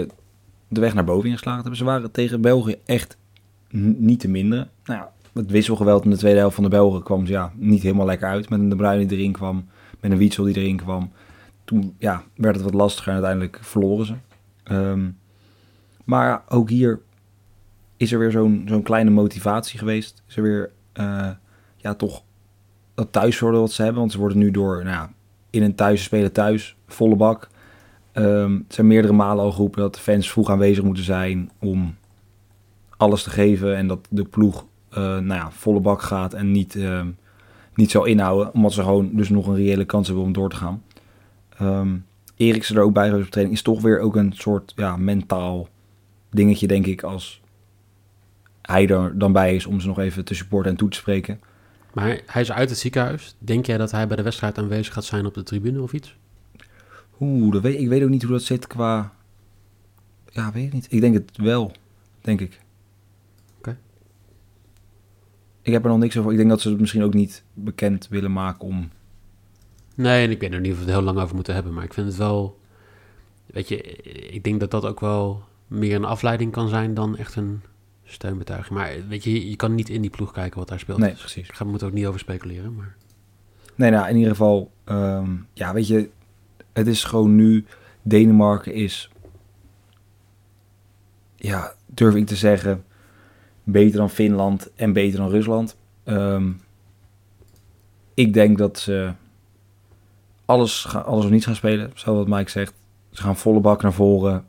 de 0.67 0.79
weg 0.79 0.93
naar 0.93 1.03
boven 1.03 1.29
ingeslagen 1.29 1.59
hebben. 1.61 1.77
Ze 1.79 1.83
waren 1.85 2.11
tegen 2.11 2.41
België 2.41 2.75
echt 2.85 3.17
niet 3.69 4.19
te 4.19 4.27
minderen. 4.27 4.69
Nou 4.85 4.99
ja, 4.99 5.11
het 5.35 5.51
wisselgeweld 5.51 6.03
in 6.03 6.09
de 6.09 6.17
tweede 6.17 6.39
helft 6.39 6.55
van 6.55 6.63
de 6.63 6.69
Belgen 6.69 7.03
kwam 7.03 7.25
ja, 7.25 7.51
niet 7.55 7.81
helemaal 7.81 8.05
lekker 8.05 8.27
uit. 8.27 8.49
Met 8.49 8.59
een 8.59 8.69
De 8.69 8.75
Bruyne 8.75 9.05
die 9.05 9.17
erin 9.17 9.31
kwam, 9.31 9.65
met 9.99 10.11
een 10.11 10.17
Wietsel 10.17 10.43
die 10.43 10.55
erin 10.55 10.77
kwam. 10.77 11.11
Toen 11.63 11.95
ja, 11.97 12.23
werd 12.35 12.55
het 12.55 12.63
wat 12.63 12.73
lastiger 12.73 13.07
en 13.07 13.13
uiteindelijk 13.13 13.59
verloren 13.61 14.05
ze. 14.05 14.13
Ehm, 14.63 15.09
maar 16.03 16.43
ook 16.49 16.69
hier 16.69 17.01
is 17.97 18.11
er 18.11 18.19
weer 18.19 18.31
zo'n 18.31 18.63
zo'n 18.67 18.83
kleine 18.83 19.09
motivatie 19.09 19.79
geweest. 19.79 20.23
Er 20.35 20.41
weer 20.41 20.71
eh, 20.93 21.29
ja, 21.75 21.93
toch 21.93 22.23
dat 22.93 23.11
thuisvoordeel 23.11 23.61
wat 23.61 23.71
ze 23.71 23.81
hebben. 23.81 23.99
Want 23.99 24.11
ze 24.11 24.19
worden 24.19 24.37
nu 24.37 24.51
door 24.51 24.83
nou 24.83 24.95
ja, 24.95 25.13
in 25.49 25.63
een 25.63 25.75
thuis 25.75 26.03
spelen 26.03 26.31
thuis, 26.31 26.75
volle 26.87 27.15
bak. 27.15 27.47
Ehm, 28.11 28.53
het 28.53 28.73
zijn 28.73 28.87
meerdere 28.87 29.13
malen 29.13 29.43
al 29.43 29.51
geroepen 29.51 29.81
dat 29.81 29.95
de 29.95 30.01
fans 30.01 30.31
vroeg 30.31 30.49
aanwezig 30.49 30.83
moeten 30.83 31.03
zijn 31.03 31.51
om 31.59 31.95
alles 32.97 33.23
te 33.23 33.29
geven. 33.29 33.75
En 33.75 33.87
dat 33.87 34.07
de 34.09 34.23
ploeg 34.23 34.65
nou 34.99 35.33
ja, 35.33 35.51
volle 35.51 35.79
bak 35.79 36.01
gaat 36.01 36.33
en 36.33 36.51
niet, 36.51 36.75
ehm, 36.75 37.07
niet 37.73 37.91
zal 37.91 38.05
inhouden. 38.05 38.53
Omdat 38.53 38.73
ze 38.73 38.81
gewoon 38.81 39.09
dus 39.13 39.29
nog 39.29 39.47
een 39.47 39.55
reële 39.55 39.85
kans 39.85 40.07
hebben 40.07 40.25
om 40.25 40.33
door 40.33 40.49
te 40.49 40.55
gaan. 40.55 40.83
Ehm 41.57 41.95
Eriksen 42.35 42.75
er 42.75 42.81
ook 42.81 42.93
bij 42.93 43.07
geweest 43.07 43.25
op 43.25 43.31
training 43.31 43.57
is 43.57 43.63
toch 43.63 43.81
weer 43.81 43.99
ook 43.99 44.15
een 44.15 44.33
soort 44.33 44.73
ja, 44.75 44.97
mentaal 44.97 45.69
dingetje, 46.29 46.67
denk 46.67 46.85
ik, 46.85 47.03
als 47.03 47.41
hij 48.61 48.87
er 48.87 49.17
dan 49.17 49.31
bij 49.31 49.55
is 49.55 49.65
om 49.65 49.79
ze 49.79 49.87
nog 49.87 49.99
even 49.99 50.25
te 50.25 50.33
supporten 50.33 50.71
en 50.71 50.77
toe 50.77 50.89
te 50.89 50.97
spreken. 50.97 51.39
Maar 51.93 52.21
hij 52.25 52.41
is 52.41 52.51
uit 52.51 52.69
het 52.69 52.79
ziekenhuis. 52.79 53.35
Denk 53.39 53.65
jij 53.65 53.77
dat 53.77 53.91
hij 53.91 54.07
bij 54.07 54.15
de 54.15 54.23
wedstrijd 54.23 54.57
aanwezig 54.57 54.93
gaat 54.93 55.05
zijn 55.05 55.25
op 55.25 55.33
de 55.33 55.43
tribune 55.43 55.81
of 55.81 55.93
iets? 55.93 56.17
Oeh, 57.19 57.51
dat 57.51 57.61
weet, 57.61 57.79
ik 57.79 57.87
weet 57.87 58.03
ook 58.03 58.09
niet 58.09 58.23
hoe 58.23 58.31
dat 58.31 58.43
zit 58.43 58.67
qua... 58.67 59.13
Ja, 60.29 60.51
weet 60.51 60.65
ik 60.65 60.73
niet. 60.73 60.87
Ik 60.89 61.01
denk 61.01 61.13
het 61.13 61.37
wel, 61.37 61.71
denk 62.21 62.41
ik. 62.41 62.61
Oké. 63.57 63.77
Ik 65.65 65.73
heb 65.73 65.83
er 65.83 65.89
nog 65.89 65.99
niks 65.99 66.17
over. 66.17 66.31
Ik 66.31 66.37
denk 66.37 66.49
dat 66.49 66.61
ze 66.61 66.69
het 66.69 66.79
misschien 66.79 67.03
ook 67.03 67.13
niet 67.13 67.43
bekend 67.53 68.07
willen 68.07 68.33
maken 68.33 68.67
om... 68.67 68.89
Nee, 69.95 70.25
en 70.25 70.31
ik 70.31 70.39
weet 70.39 70.53
er 70.53 70.59
niet 70.59 70.71
of 70.71 70.77
we 70.77 70.83
het 70.83 70.93
heel 70.93 71.01
lang 71.01 71.19
over 71.19 71.35
moeten 71.35 71.53
hebben, 71.53 71.73
maar 71.73 71.83
ik 71.83 71.93
vind 71.93 72.07
het 72.07 72.17
wel... 72.17 72.59
Weet 73.45 73.67
je, 73.67 73.81
ik 74.31 74.43
denk 74.43 74.59
dat 74.59 74.71
dat 74.71 74.85
ook 74.85 74.99
wel 74.99 75.43
meer 75.67 75.95
een 75.95 76.05
afleiding 76.05 76.51
kan 76.51 76.69
zijn 76.69 76.93
dan 76.93 77.17
echt 77.17 77.35
een 77.35 77.61
steunbetuiging. 78.03 78.79
Maar 78.79 79.07
weet 79.07 79.23
je, 79.23 79.49
je 79.49 79.55
kan 79.55 79.75
niet 79.75 79.89
in 79.89 80.01
die 80.01 80.09
ploeg 80.09 80.31
kijken 80.31 80.59
wat 80.59 80.67
daar 80.67 80.79
speelt. 80.79 80.97
Nee, 80.97 81.09
Dus 81.09 81.19
precies. 81.19 81.47
Ik 81.47 81.55
ga, 81.55 81.63
moet 81.63 81.81
er 81.81 81.87
ook 81.87 81.93
niet 81.93 82.05
over 82.05 82.19
speculeren, 82.19 82.75
maar... 82.75 82.95
Nee, 83.75 83.91
nou, 83.91 84.09
in 84.09 84.15
ieder 84.15 84.31
geval, 84.31 84.71
ehm, 84.83 85.31
ja, 85.53 85.73
weet 85.73 85.87
je, 85.87 86.09
het 86.73 86.87
is 86.87 87.03
gewoon 87.03 87.35
nu, 87.35 87.65
Denemarken 88.01 88.73
is, 88.73 89.11
ja, 91.35 91.73
durf 91.85 92.15
ik 92.15 92.25
te 92.25 92.35
zeggen, 92.35 92.83
beter 93.65 93.97
dan 93.97 94.09
Finland 94.09 94.69
en 94.75 94.93
beter 94.93 95.19
dan 95.19 95.29
Rusland. 95.29 95.75
Ehm, 96.03 96.51
ik 98.13 98.33
denk 98.33 98.57
dat 98.57 98.79
ze 98.79 99.11
alles, 100.45 100.95
alles 100.95 101.25
of 101.25 101.31
niets 101.31 101.45
gaan 101.45 101.55
spelen, 101.55 101.91
zo 101.93 102.15
wat 102.15 102.27
Mike 102.27 102.49
zegt. 102.49 102.73
Ze 103.11 103.21
gaan 103.21 103.37
volle 103.37 103.59
bak 103.59 103.81
naar 103.81 103.93
voren. 103.93 104.45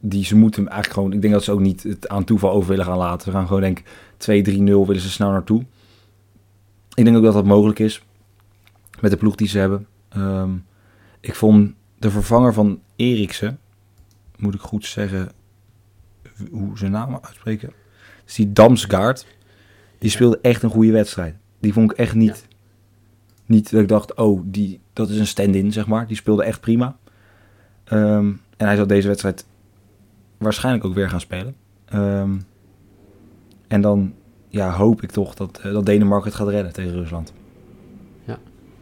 Die 0.00 0.24
ze 0.24 0.36
moeten 0.36 0.68
eigenlijk 0.68 0.92
gewoon, 0.92 1.12
ik 1.12 1.20
denk 1.20 1.32
dat 1.32 1.44
ze 1.44 1.52
ook 1.52 1.60
niet 1.60 1.82
het 1.82 2.08
aan 2.08 2.24
toeval 2.24 2.50
over 2.50 2.68
willen 2.68 2.84
gaan 2.84 2.98
laten. 2.98 3.22
Ze 3.22 3.30
gaan 3.30 3.46
gewoon 3.46 3.62
denk 3.62 3.78
ik 3.78 3.86
2-3-0 4.18 4.86
willen 4.86 5.00
ze 5.00 5.10
snel 5.10 5.30
naartoe. 5.30 5.64
ik 6.94 7.04
denk 7.04 7.16
ook 7.16 7.22
dat 7.22 7.34
dat 7.34 7.44
mogelijk 7.44 7.78
is 7.78 8.02
met 9.00 9.10
de 9.10 9.16
ploeg 9.16 9.34
die 9.34 9.48
ze 9.48 9.58
hebben. 9.58 9.86
Ehm, 10.08 10.50
ik 11.20 11.34
vond 11.34 11.74
de 11.98 12.10
vervanger 12.10 12.52
van 12.52 12.80
Eriksen, 12.96 13.58
moet 14.36 14.54
ik 14.54 14.60
goed 14.60 14.86
zeggen 14.86 15.30
hoe 16.50 16.78
zijn 16.78 16.90
naam 16.90 17.18
uitspreken, 17.22 17.72
is 18.32 18.38
die 18.38 18.52
Damsgaard. 18.52 19.26
Die 19.98 20.10
speelde 20.10 20.38
echt 20.42 20.62
een 20.62 20.70
goede 20.70 20.92
wedstrijd. 20.92 21.34
Die 21.60 21.72
vond 21.72 21.90
ik 21.90 21.98
echt 21.98 22.14
niet, 22.14 22.46
niet 23.46 23.70
dat 23.70 23.80
ik 23.80 23.88
dacht, 23.88 24.14
oh, 24.14 24.40
die, 24.44 24.80
dat 24.92 25.08
is 25.08 25.18
een 25.18 25.26
stand-in, 25.26 25.72
zeg 25.72 25.86
maar. 25.86 26.06
Die 26.06 26.16
speelde 26.16 26.44
echt 26.44 26.60
prima. 26.60 26.96
Ehm, 27.84 28.32
en 28.56 28.66
hij 28.66 28.76
zal 28.76 28.86
deze 28.86 29.08
wedstrijd 29.08 29.46
waarschijnlijk 30.38 30.84
ook 30.84 30.94
weer 30.94 31.08
gaan 31.08 31.20
spelen. 31.20 31.54
Ehm, 31.84 32.38
en 33.68 33.80
dan 33.80 34.14
ja, 34.48 34.70
hoop 34.70 35.02
ik 35.02 35.10
toch 35.10 35.34
dat, 35.34 35.60
eh, 35.62 35.72
dat 35.72 35.86
Denemarken 35.86 36.28
het 36.28 36.38
gaat 36.38 36.48
redden 36.48 36.72
tegen 36.72 36.92
Rusland. 36.92 37.32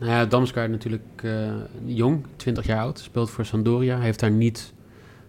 Nou 0.01 0.13
ja, 0.13 0.27
Damsgaard 0.27 0.71
natuurlijk 0.71 1.23
eh, 1.23 1.53
jong, 1.85 2.25
20 2.37 2.67
jaar 2.67 2.81
oud, 2.81 2.99
speelt 2.99 3.31
voor 3.31 3.45
Sampdoria. 3.45 3.97
Hij 3.97 4.05
heeft 4.05 4.21
daar 4.21 4.31
niet 4.31 4.73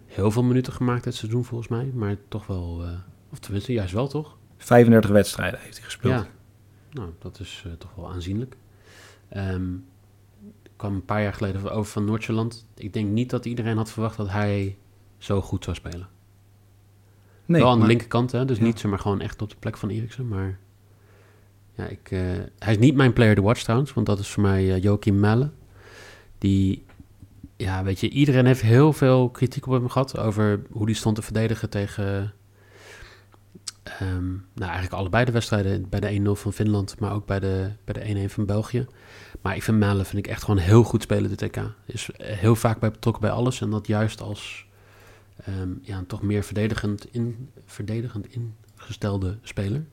heel 0.06 0.32
veel 0.32 0.44
minuten 0.44 0.74
gemaakt 0.74 1.04
dit 1.04 1.16
seizoen 1.16 1.44
volgens 1.44 1.70
mij, 1.70 1.92
maar 1.94 2.16
toch 2.28 2.48
wel, 2.48 2.84
eh, 2.84 2.90
of 3.32 3.40
tenminste 3.40 3.74
juist 3.74 3.94
wel 3.94 4.08
toch? 4.08 4.38
35 4.58 5.10
wedstrijden 5.12 5.60
heeft 5.60 5.76
hij 5.76 5.86
gespeeld. 5.86 6.14
Ja, 6.14 6.28
nou 6.92 7.10
dat 7.20 7.40
is 7.40 7.64
eh, 7.66 7.72
toch 7.74 7.96
wel 7.96 8.12
aanzienlijk. 8.12 8.58
Ik 10.64 10.72
kwam 10.76 10.94
een 10.96 11.06
paar 11.06 11.22
jaar 11.22 11.34
geleden 11.34 11.72
over 11.72 11.92
van 11.92 12.06
Noordjylland. 12.06 12.66
Ik 12.76 12.94
denk 12.94 13.10
niet 13.10 13.30
dat 13.30 13.46
iedereen 13.46 13.78
had 13.78 13.92
verwacht 13.92 14.18
dat 14.18 14.30
hij 14.30 14.78
zo 15.18 15.42
goed 15.42 15.64
zou 15.64 15.76
spelen. 15.76 16.08
nee, 17.46 17.60
wel 17.62 17.70
aan 17.70 17.74
de 17.76 17.80
maar- 17.80 17.90
linkerkant, 17.90 18.32
hè? 18.32 18.46
dus 18.46 18.58
Ja. 18.58 18.64
niet 18.64 18.80
zeg 18.80 18.90
maar 18.92 19.00
gewoon 19.00 19.22
echt 19.22 19.42
op 19.42 19.50
de 19.50 19.56
plek 19.60 19.78
van 19.78 19.90
Eriksen. 19.90 20.28
Maar 20.28 20.60
ja, 21.76 21.86
ik, 21.86 22.12
eh, 22.12 22.20
hij 22.60 22.72
is 22.74 22.78
niet 22.78 22.96
mijn 22.96 23.14
player 23.14 23.36
to 23.36 23.42
watch 23.42 23.62
trouwens, 23.64 23.94
want 23.94 24.06
dat 24.08 24.20
is 24.20 24.28
voor 24.28 24.44
mij 24.44 24.66
uh, 24.66 24.82
Joachim 24.82 25.20
Melle. 25.20 25.50
Die, 26.38 26.86
ja, 27.58 27.84
weet 27.84 28.00
je, 28.00 28.10
iedereen 28.10 28.46
heeft 28.46 28.62
heel 28.62 28.94
veel 28.94 29.30
kritiek 29.30 29.66
op 29.68 29.74
hem 29.74 29.90
gehad 29.90 30.18
over 30.18 30.62
hoe 30.72 30.86
die 30.86 30.96
stond 30.96 31.16
te 31.16 31.22
verdedigen 31.22 31.70
tegen, 31.70 32.34
ehm, 33.84 34.32
nou 34.32 34.72
eigenlijk 34.72 34.94
allebei 34.94 35.26
de 35.26 35.32
wedstrijden. 35.32 35.90
Bij 35.90 36.00
de 36.00 36.20
1-0 36.20 36.32
van 36.32 36.54
Finland, 36.54 37.00
maar 37.00 37.14
ook 37.14 37.26
bij 37.26 37.40
de, 37.40 37.72
bij 37.84 38.14
de 38.14 38.28
1-1 38.30 38.32
van 38.32 38.46
België. 38.46 38.88
Maar 39.42 39.56
ik 39.56 39.64
vind 39.64 39.78
Melle 39.78 40.06
vind 40.06 40.26
ik 40.26 40.32
echt 40.32 40.44
gewoon 40.44 40.60
heel 40.60 40.84
goed 40.84 41.02
spelen 41.02 41.30
de 41.30 41.48
TK. 41.48 41.58
Is 41.86 42.12
eh, 42.12 42.38
heel 42.38 42.56
vaak 42.56 42.80
bij 42.80 42.92
betrokken 42.92 43.22
bij 43.22 43.32
alles 43.32 43.62
en 43.62 43.70
dat 43.70 43.88
juist 43.88 44.22
als 44.22 44.66
ehm, 45.44 45.70
ja, 45.82 46.04
toch 46.08 46.22
meer 46.22 46.44
verdedigend, 46.44 47.14
in, 47.14 47.50
verdedigend 47.66 48.28
ingestelde 48.78 49.38
speler. 49.42 49.86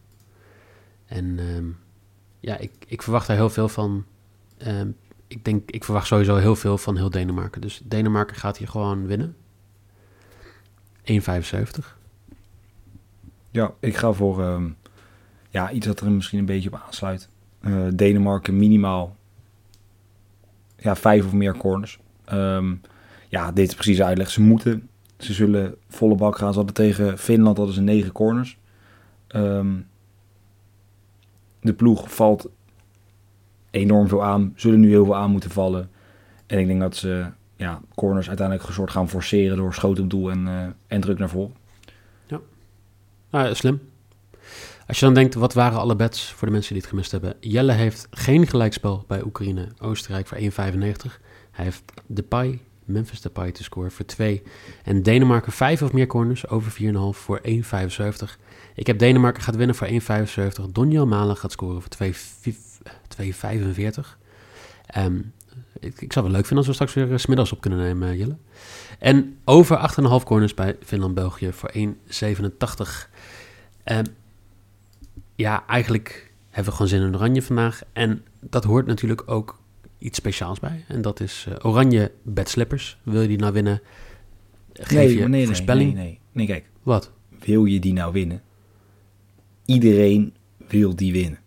En 1.06 1.38
ehm, 1.38 1.66
ja, 2.40 2.56
ik, 2.56 2.72
ik 2.86 3.02
verwacht 3.02 3.26
daar 3.26 3.36
heel 3.36 3.50
veel 3.50 3.68
van. 3.68 4.04
Ik 5.26 5.44
denk, 5.44 5.70
ik 5.70 5.84
verwacht 5.84 6.06
sowieso 6.06 6.36
heel 6.36 6.56
veel 6.56 6.78
van 6.78 6.96
heel 6.96 7.10
Denemarken. 7.10 7.60
Dus 7.60 7.80
Denemarken 7.84 8.36
gaat 8.36 8.56
hier 8.58 8.68
gewoon 8.68 9.06
winnen. 9.06 9.36
1,75. 11.12 11.97
Ja, 13.50 13.72
ik 13.80 13.96
ga 13.96 14.12
voor 14.12 14.42
ehm, 14.42 14.68
ja, 15.50 15.70
iets 15.70 15.86
dat 15.86 16.00
er 16.00 16.10
misschien 16.10 16.38
een 16.38 16.44
beetje 16.44 16.72
op 16.72 16.80
aansluit. 16.86 17.28
Eh, 17.60 17.72
Denemarken 17.94 18.56
minimaal 18.56 19.16
ja, 20.76 20.96
vijf 20.96 21.26
of 21.26 21.32
meer 21.32 21.56
corners. 21.56 21.98
Ehm, 22.24 22.74
ja, 23.28 23.52
dit 23.52 23.68
is 23.68 23.74
precies 23.74 24.02
uitleg. 24.02 24.30
Ze 24.30 24.40
moeten, 24.40 24.88
ze 25.18 25.32
zullen 25.32 25.74
volle 25.88 26.14
bak 26.14 26.36
gaan. 26.38 26.50
Ze 26.50 26.56
hadden 26.56 26.74
tegen 26.74 27.18
Finland 27.18 27.56
hadden 27.56 27.74
ze 27.74 27.80
negen 27.80 28.12
corners. 28.12 28.58
Ehm, 29.26 29.76
de 31.60 31.72
ploeg 31.72 32.14
valt 32.14 32.48
enorm 33.70 34.08
veel 34.08 34.24
aan. 34.24 34.52
Zullen 34.56 34.80
nu 34.80 34.88
heel 34.88 35.04
veel 35.04 35.16
aan 35.16 35.30
moeten 35.30 35.50
vallen. 35.50 35.90
En 36.46 36.58
ik 36.58 36.66
denk 36.66 36.80
dat 36.80 36.96
ze 36.96 37.26
ja, 37.56 37.80
corners 37.94 38.28
uiteindelijk 38.28 38.68
een 38.68 38.88
gaan 38.88 39.08
forceren 39.08 39.56
door 39.56 39.74
schoot 39.74 40.00
op 40.00 40.10
doel 40.10 40.30
en, 40.30 40.48
eh, 40.48 40.66
en 40.86 41.00
druk 41.00 41.18
naar 41.18 41.28
voren. 41.28 41.54
Ah, 43.30 43.54
slim. 43.54 43.80
Als 44.86 44.98
je 44.98 45.04
dan 45.04 45.14
denkt, 45.14 45.34
wat 45.34 45.54
waren 45.54 45.78
alle 45.78 45.96
bets 45.96 46.32
voor 46.32 46.46
de 46.46 46.52
mensen 46.52 46.72
die 46.72 46.82
het 46.82 46.90
gemist 46.90 47.10
hebben? 47.10 47.34
Jelle 47.40 47.72
heeft 47.72 48.06
geen 48.10 48.46
gelijkspel 48.46 49.04
bij 49.06 49.22
Oekraïne, 49.24 49.68
Oostenrijk 49.78 50.26
voor 50.26 50.38
1,95. 50.38 50.46
Hij 51.50 51.64
heeft 51.64 51.82
Depay, 52.06 52.60
Memphis 52.84 53.20
Depay 53.20 53.52
te 53.52 53.62
scoren 53.62 53.90
voor 53.90 54.04
2. 54.04 54.42
En 54.84 55.02
Denemarken 55.02 55.52
5 55.52 55.82
of 55.82 55.92
meer 55.92 56.06
corners 56.06 56.48
over 56.48 56.72
4,5 56.72 56.78
voor 57.10 57.40
1,75. 57.46 57.52
Ik 58.74 58.86
heb 58.86 58.98
Denemarken 58.98 59.42
gaat 59.42 59.56
winnen 59.56 59.76
voor 59.76 59.88
1,75. 59.88 60.70
Donjel 60.72 61.06
Malen 61.06 61.36
gaat 61.36 61.52
scoren 61.52 61.82
voor 61.82 62.12
2,45. 63.06 64.16
Ehm 64.86 65.20
ik, 65.80 66.00
ik 66.00 66.12
zou 66.12 66.24
het 66.24 66.24
wel 66.24 66.30
leuk 66.30 66.46
vinden 66.46 66.56
als 66.56 66.66
we 66.66 66.72
straks 66.72 66.94
weer 66.94 67.12
eh, 67.12 67.18
's 67.18 67.26
middags 67.26 67.52
op 67.52 67.60
kunnen 67.60 67.78
nemen, 67.78 68.08
eh, 68.08 68.18
Jelle. 68.18 68.36
En 68.98 69.38
over 69.44 69.90
8,5 70.20 70.24
corners 70.24 70.54
bij 70.54 70.76
Finland-België 70.84 71.52
voor 71.52 71.70
1,87. 71.72 73.10
Ehm, 73.84 74.04
ja, 75.34 75.66
eigenlijk 75.66 76.32
hebben 76.48 76.72
we 76.72 76.78
gewoon 76.78 76.88
zin 76.88 77.02
in 77.02 77.14
oranje 77.14 77.42
vandaag. 77.42 77.82
En 77.92 78.24
dat 78.40 78.64
hoort 78.64 78.86
natuurlijk 78.86 79.22
ook 79.26 79.60
iets 79.98 80.18
speciaals 80.18 80.60
bij. 80.60 80.84
En 80.88 81.02
dat 81.02 81.20
is 81.20 81.46
eh, 81.48 81.66
oranje 81.66 82.12
bedslippers. 82.22 82.98
Wil 83.02 83.20
je 83.20 83.28
die 83.28 83.38
nou 83.38 83.52
winnen? 83.52 83.80
Geef 84.72 85.12
je 85.12 85.18
maar 85.18 85.28
nee, 85.28 85.46
voorspelling. 85.46 85.94
Nee, 85.94 86.04
nee, 86.04 86.20
nee, 86.32 86.46
kijk. 86.46 86.64
Wat? 86.82 87.10
Wil 87.44 87.64
je 87.64 87.80
die 87.80 87.92
nou 87.92 88.12
winnen? 88.12 88.42
Iedereen 89.64 90.34
wil 90.68 90.96
die 90.96 91.12
winnen. 91.12 91.38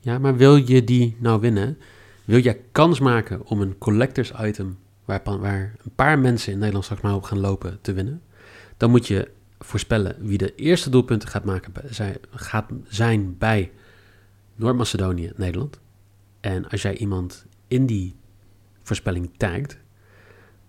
Ja, 0.00 0.18
maar 0.18 0.36
wil 0.36 0.56
je 0.56 0.84
die 0.84 1.16
nou 1.18 1.40
winnen? 1.40 1.78
Wil 2.24 2.38
jij 2.38 2.60
kans 2.72 3.00
maken 3.00 3.46
om 3.46 3.60
een 3.60 3.78
collectors 3.78 4.32
item 4.40 4.78
waar, 5.06 5.74
een 5.84 5.94
paar 5.94 6.18
mensen 6.18 6.52
in 6.52 6.58
Nederland 6.58 6.84
straks 6.84 7.02
maar 7.02 7.14
op 7.14 7.22
gaan 7.22 7.38
lopen 7.38 7.78
te 7.80 7.92
winnen? 7.92 8.22
Dan 8.76 8.90
moet 8.90 9.06
je 9.06 9.30
voorspellen 9.58 10.16
wie 10.20 10.38
de 10.38 10.54
eerste 10.54 10.90
doelpunten 10.90 11.28
gaat, 11.28 11.44
maken 11.44 11.72
bij, 11.72 11.82
zij, 11.90 12.16
gaat 12.30 12.70
zijn 12.88 13.38
bij 13.38 13.72
Noord-Macedonië, 14.54 15.32
Nederland. 15.36 15.78
En 16.40 16.68
als 16.68 16.82
jij 16.82 16.96
iemand 16.96 17.46
in 17.68 17.86
die 17.86 18.14
voorspelling 18.82 19.30
tagt, 19.36 19.78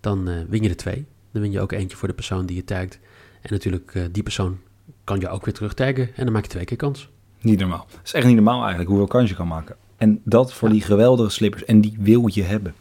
dan 0.00 0.28
eh, 0.28 0.34
win 0.48 0.62
je 0.62 0.68
er 0.68 0.76
twee. 0.76 1.06
Dan 1.32 1.42
win 1.42 1.50
je 1.50 1.60
ook 1.60 1.72
eentje 1.72 1.96
voor 1.96 2.08
de 2.08 2.14
persoon 2.14 2.46
die 2.46 2.56
je 2.56 2.64
tagt. 2.64 2.98
En 3.40 3.52
natuurlijk, 3.52 3.94
eh, 3.94 4.02
die 4.12 4.22
persoon 4.22 4.58
kan 5.04 5.20
je 5.20 5.28
ook 5.28 5.44
weer 5.44 5.54
terug 5.54 5.74
taggen 5.74 6.08
en 6.16 6.24
dan 6.24 6.32
maak 6.32 6.42
je 6.42 6.48
twee 6.50 6.64
keer 6.64 6.76
kans. 6.76 7.08
Niet 7.40 7.58
normaal. 7.58 7.86
Het 7.90 8.00
is 8.06 8.12
echt 8.12 8.26
niet 8.26 8.34
normaal 8.34 8.58
eigenlijk 8.60 8.88
hoeveel 8.88 9.06
kans 9.06 9.28
je 9.30 9.36
kan 9.36 9.48
maken. 9.48 9.76
En 9.96 10.20
dat 10.24 10.52
voor 10.52 10.68
Ja. 10.68 10.74
die 10.74 10.82
geweldige 10.82 11.30
slippers. 11.30 11.64
En 11.64 11.80
die 11.80 11.96
wil 11.98 12.30
je 12.32 12.42
hebben. 12.42 12.74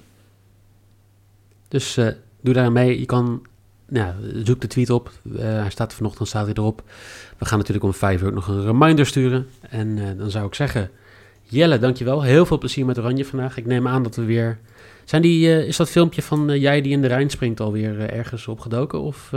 Dus 1.67 1.97
eh, 1.97 2.07
doe 2.41 2.53
daar 2.53 2.71
mee. 2.71 2.99
Je 2.99 3.05
kan, 3.05 3.45
nou, 3.87 4.13
zoek 4.43 4.61
de 4.61 4.67
tweet 4.67 4.89
op. 4.89 5.11
Eh, 5.37 5.41
hij 5.41 5.69
staat 5.69 5.93
vanochtend 5.93 6.27
staat 6.27 6.45
hij 6.45 6.53
erop. 6.53 6.83
We 7.37 7.45
gaan 7.45 7.57
natuurlijk 7.57 7.85
om 7.85 7.93
vijf 7.93 8.21
uur 8.21 8.27
ook 8.27 8.33
nog 8.33 8.47
een 8.47 8.65
reminder 8.65 9.05
sturen. 9.05 9.47
En 9.69 9.97
eh, 9.97 10.17
dan 10.17 10.31
zou 10.31 10.47
ik 10.47 10.53
zeggen, 10.53 10.89
Jelle, 11.43 11.79
dankjewel. 11.79 12.21
Heel 12.21 12.45
veel 12.45 12.57
plezier 12.57 12.85
met 12.85 12.99
Oranje 12.99 13.25
vandaag. 13.25 13.57
Ik 13.57 13.65
neem 13.65 13.87
aan 13.87 14.03
dat 14.03 14.15
we 14.15 14.23
weer... 14.23 14.59
Zijn 15.05 15.21
die, 15.21 15.65
is 15.65 15.77
dat 15.77 15.89
filmpje 15.89 16.21
van 16.21 16.59
jij 16.59 16.81
die 16.81 16.91
in 16.91 17.01
de 17.01 17.07
Rijn 17.07 17.29
springt 17.29 17.59
alweer 17.59 18.09
ergens 18.09 18.47
opgedoken? 18.47 19.01
Of 19.01 19.31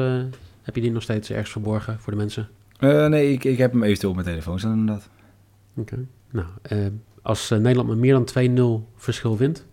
heb 0.63 0.75
je 0.75 0.81
die 0.81 0.91
nog 0.93 1.03
steeds 1.03 1.31
ergens 1.31 1.51
verborgen 1.51 2.01
voor 2.01 2.13
de 2.13 2.19
mensen? 2.19 2.49
Nee, 2.81 3.33
ik, 3.33 3.45
ik 3.45 3.59
heb 3.59 3.73
hem 3.73 3.83
eventueel 3.83 4.11
op 4.11 4.17
mijn 4.17 4.29
telefoon 4.29 4.59
staan 4.59 4.79
inderdaad. 4.79 5.09
Oké. 5.77 6.07
Nou, 6.31 6.47
als 7.23 7.51
Nederland 7.51 7.89
met 7.89 7.99
meer 7.99 8.23
dan 8.25 8.83
2-0 8.83 8.95
verschil 8.97 9.37
wint, 9.37 9.67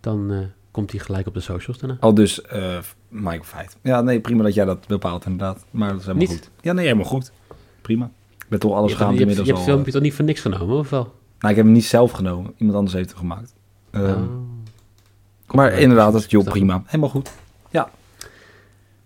dan 0.00 0.50
komt 0.76 0.90
hij 0.90 1.00
gelijk 1.00 1.26
op 1.26 1.34
de 1.34 1.40
socials 1.40 1.78
daarna. 1.78 1.96
Al 2.00 2.14
dus 2.14 2.42
eh 2.42 2.78
Michael 3.08 3.42
Feit. 3.42 3.76
Ja, 3.82 4.00
nee, 4.00 4.20
prima 4.20 4.42
dat 4.42 4.54
jij 4.54 4.64
dat 4.64 4.86
bepaalt 4.86 5.24
inderdaad. 5.24 5.64
Maar 5.70 5.88
dat 5.88 5.98
is 6.00 6.06
helemaal 6.06 6.28
Niet? 6.28 6.38
goed. 6.38 6.50
Ja, 6.60 6.72
nee, 6.72 6.84
helemaal 6.84 7.06
goed. 7.06 7.32
Prima. 7.80 8.10
Ik 8.38 8.46
ben 8.48 8.58
toch 8.58 8.72
alles 8.74 8.92
je 8.92 8.98
hebt, 8.98 9.10
inmiddels 9.10 9.36
je 9.36 9.44
hebt 9.44 9.56
het 9.58 9.68
filmpje 9.68 9.92
toch 9.92 10.02
niet 10.02 10.14
voor 10.14 10.24
niks 10.24 10.40
genomen, 10.40 10.78
of 10.78 10.90
wel? 10.90 11.02
Nou, 11.38 11.50
ik 11.50 11.56
heb 11.56 11.64
hem 11.64 11.72
niet 11.72 11.84
zelf 11.84 12.10
genomen. 12.10 12.52
Iemand 12.56 12.78
anders 12.78 12.94
heeft 12.96 13.08
hem 13.10 13.18
gemaakt. 13.18 13.54
Ehm, 13.90 14.04
Oh. 14.04 15.54
maar 15.56 15.72
inderdaad, 15.72 16.12
dat 16.12 16.20
is 16.20 16.30
joh, 16.30 16.44
prima. 16.44 16.82
Helemaal 16.86 17.10
goed. 17.10 17.30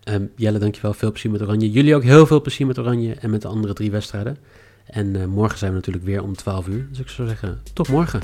Ehm, 0.00 0.24
Jelle, 0.37 0.59
dankjewel. 0.59 0.92
Veel 0.92 1.11
plezier 1.11 1.30
met 1.30 1.42
Oranje. 1.42 1.70
Jullie 1.70 1.94
ook 1.94 2.02
heel 2.02 2.26
veel 2.26 2.40
plezier 2.40 2.66
met 2.66 2.78
Oranje 2.78 3.14
en 3.14 3.30
met 3.30 3.42
de 3.42 3.48
andere 3.48 3.72
drie 3.72 3.90
wedstrijden. 3.90 4.37
En 4.85 5.16
eh, 5.16 5.26
morgen 5.26 5.59
zijn 5.59 5.70
we 5.70 5.76
natuurlijk 5.76 6.04
weer 6.04 6.22
om 6.22 6.37
12 6.37 6.68
uur. 6.68 6.87
Dus 6.90 6.98
ik 6.98 7.09
zou 7.09 7.28
zeggen, 7.28 7.61
tot 7.72 7.88
morgen. 7.88 8.20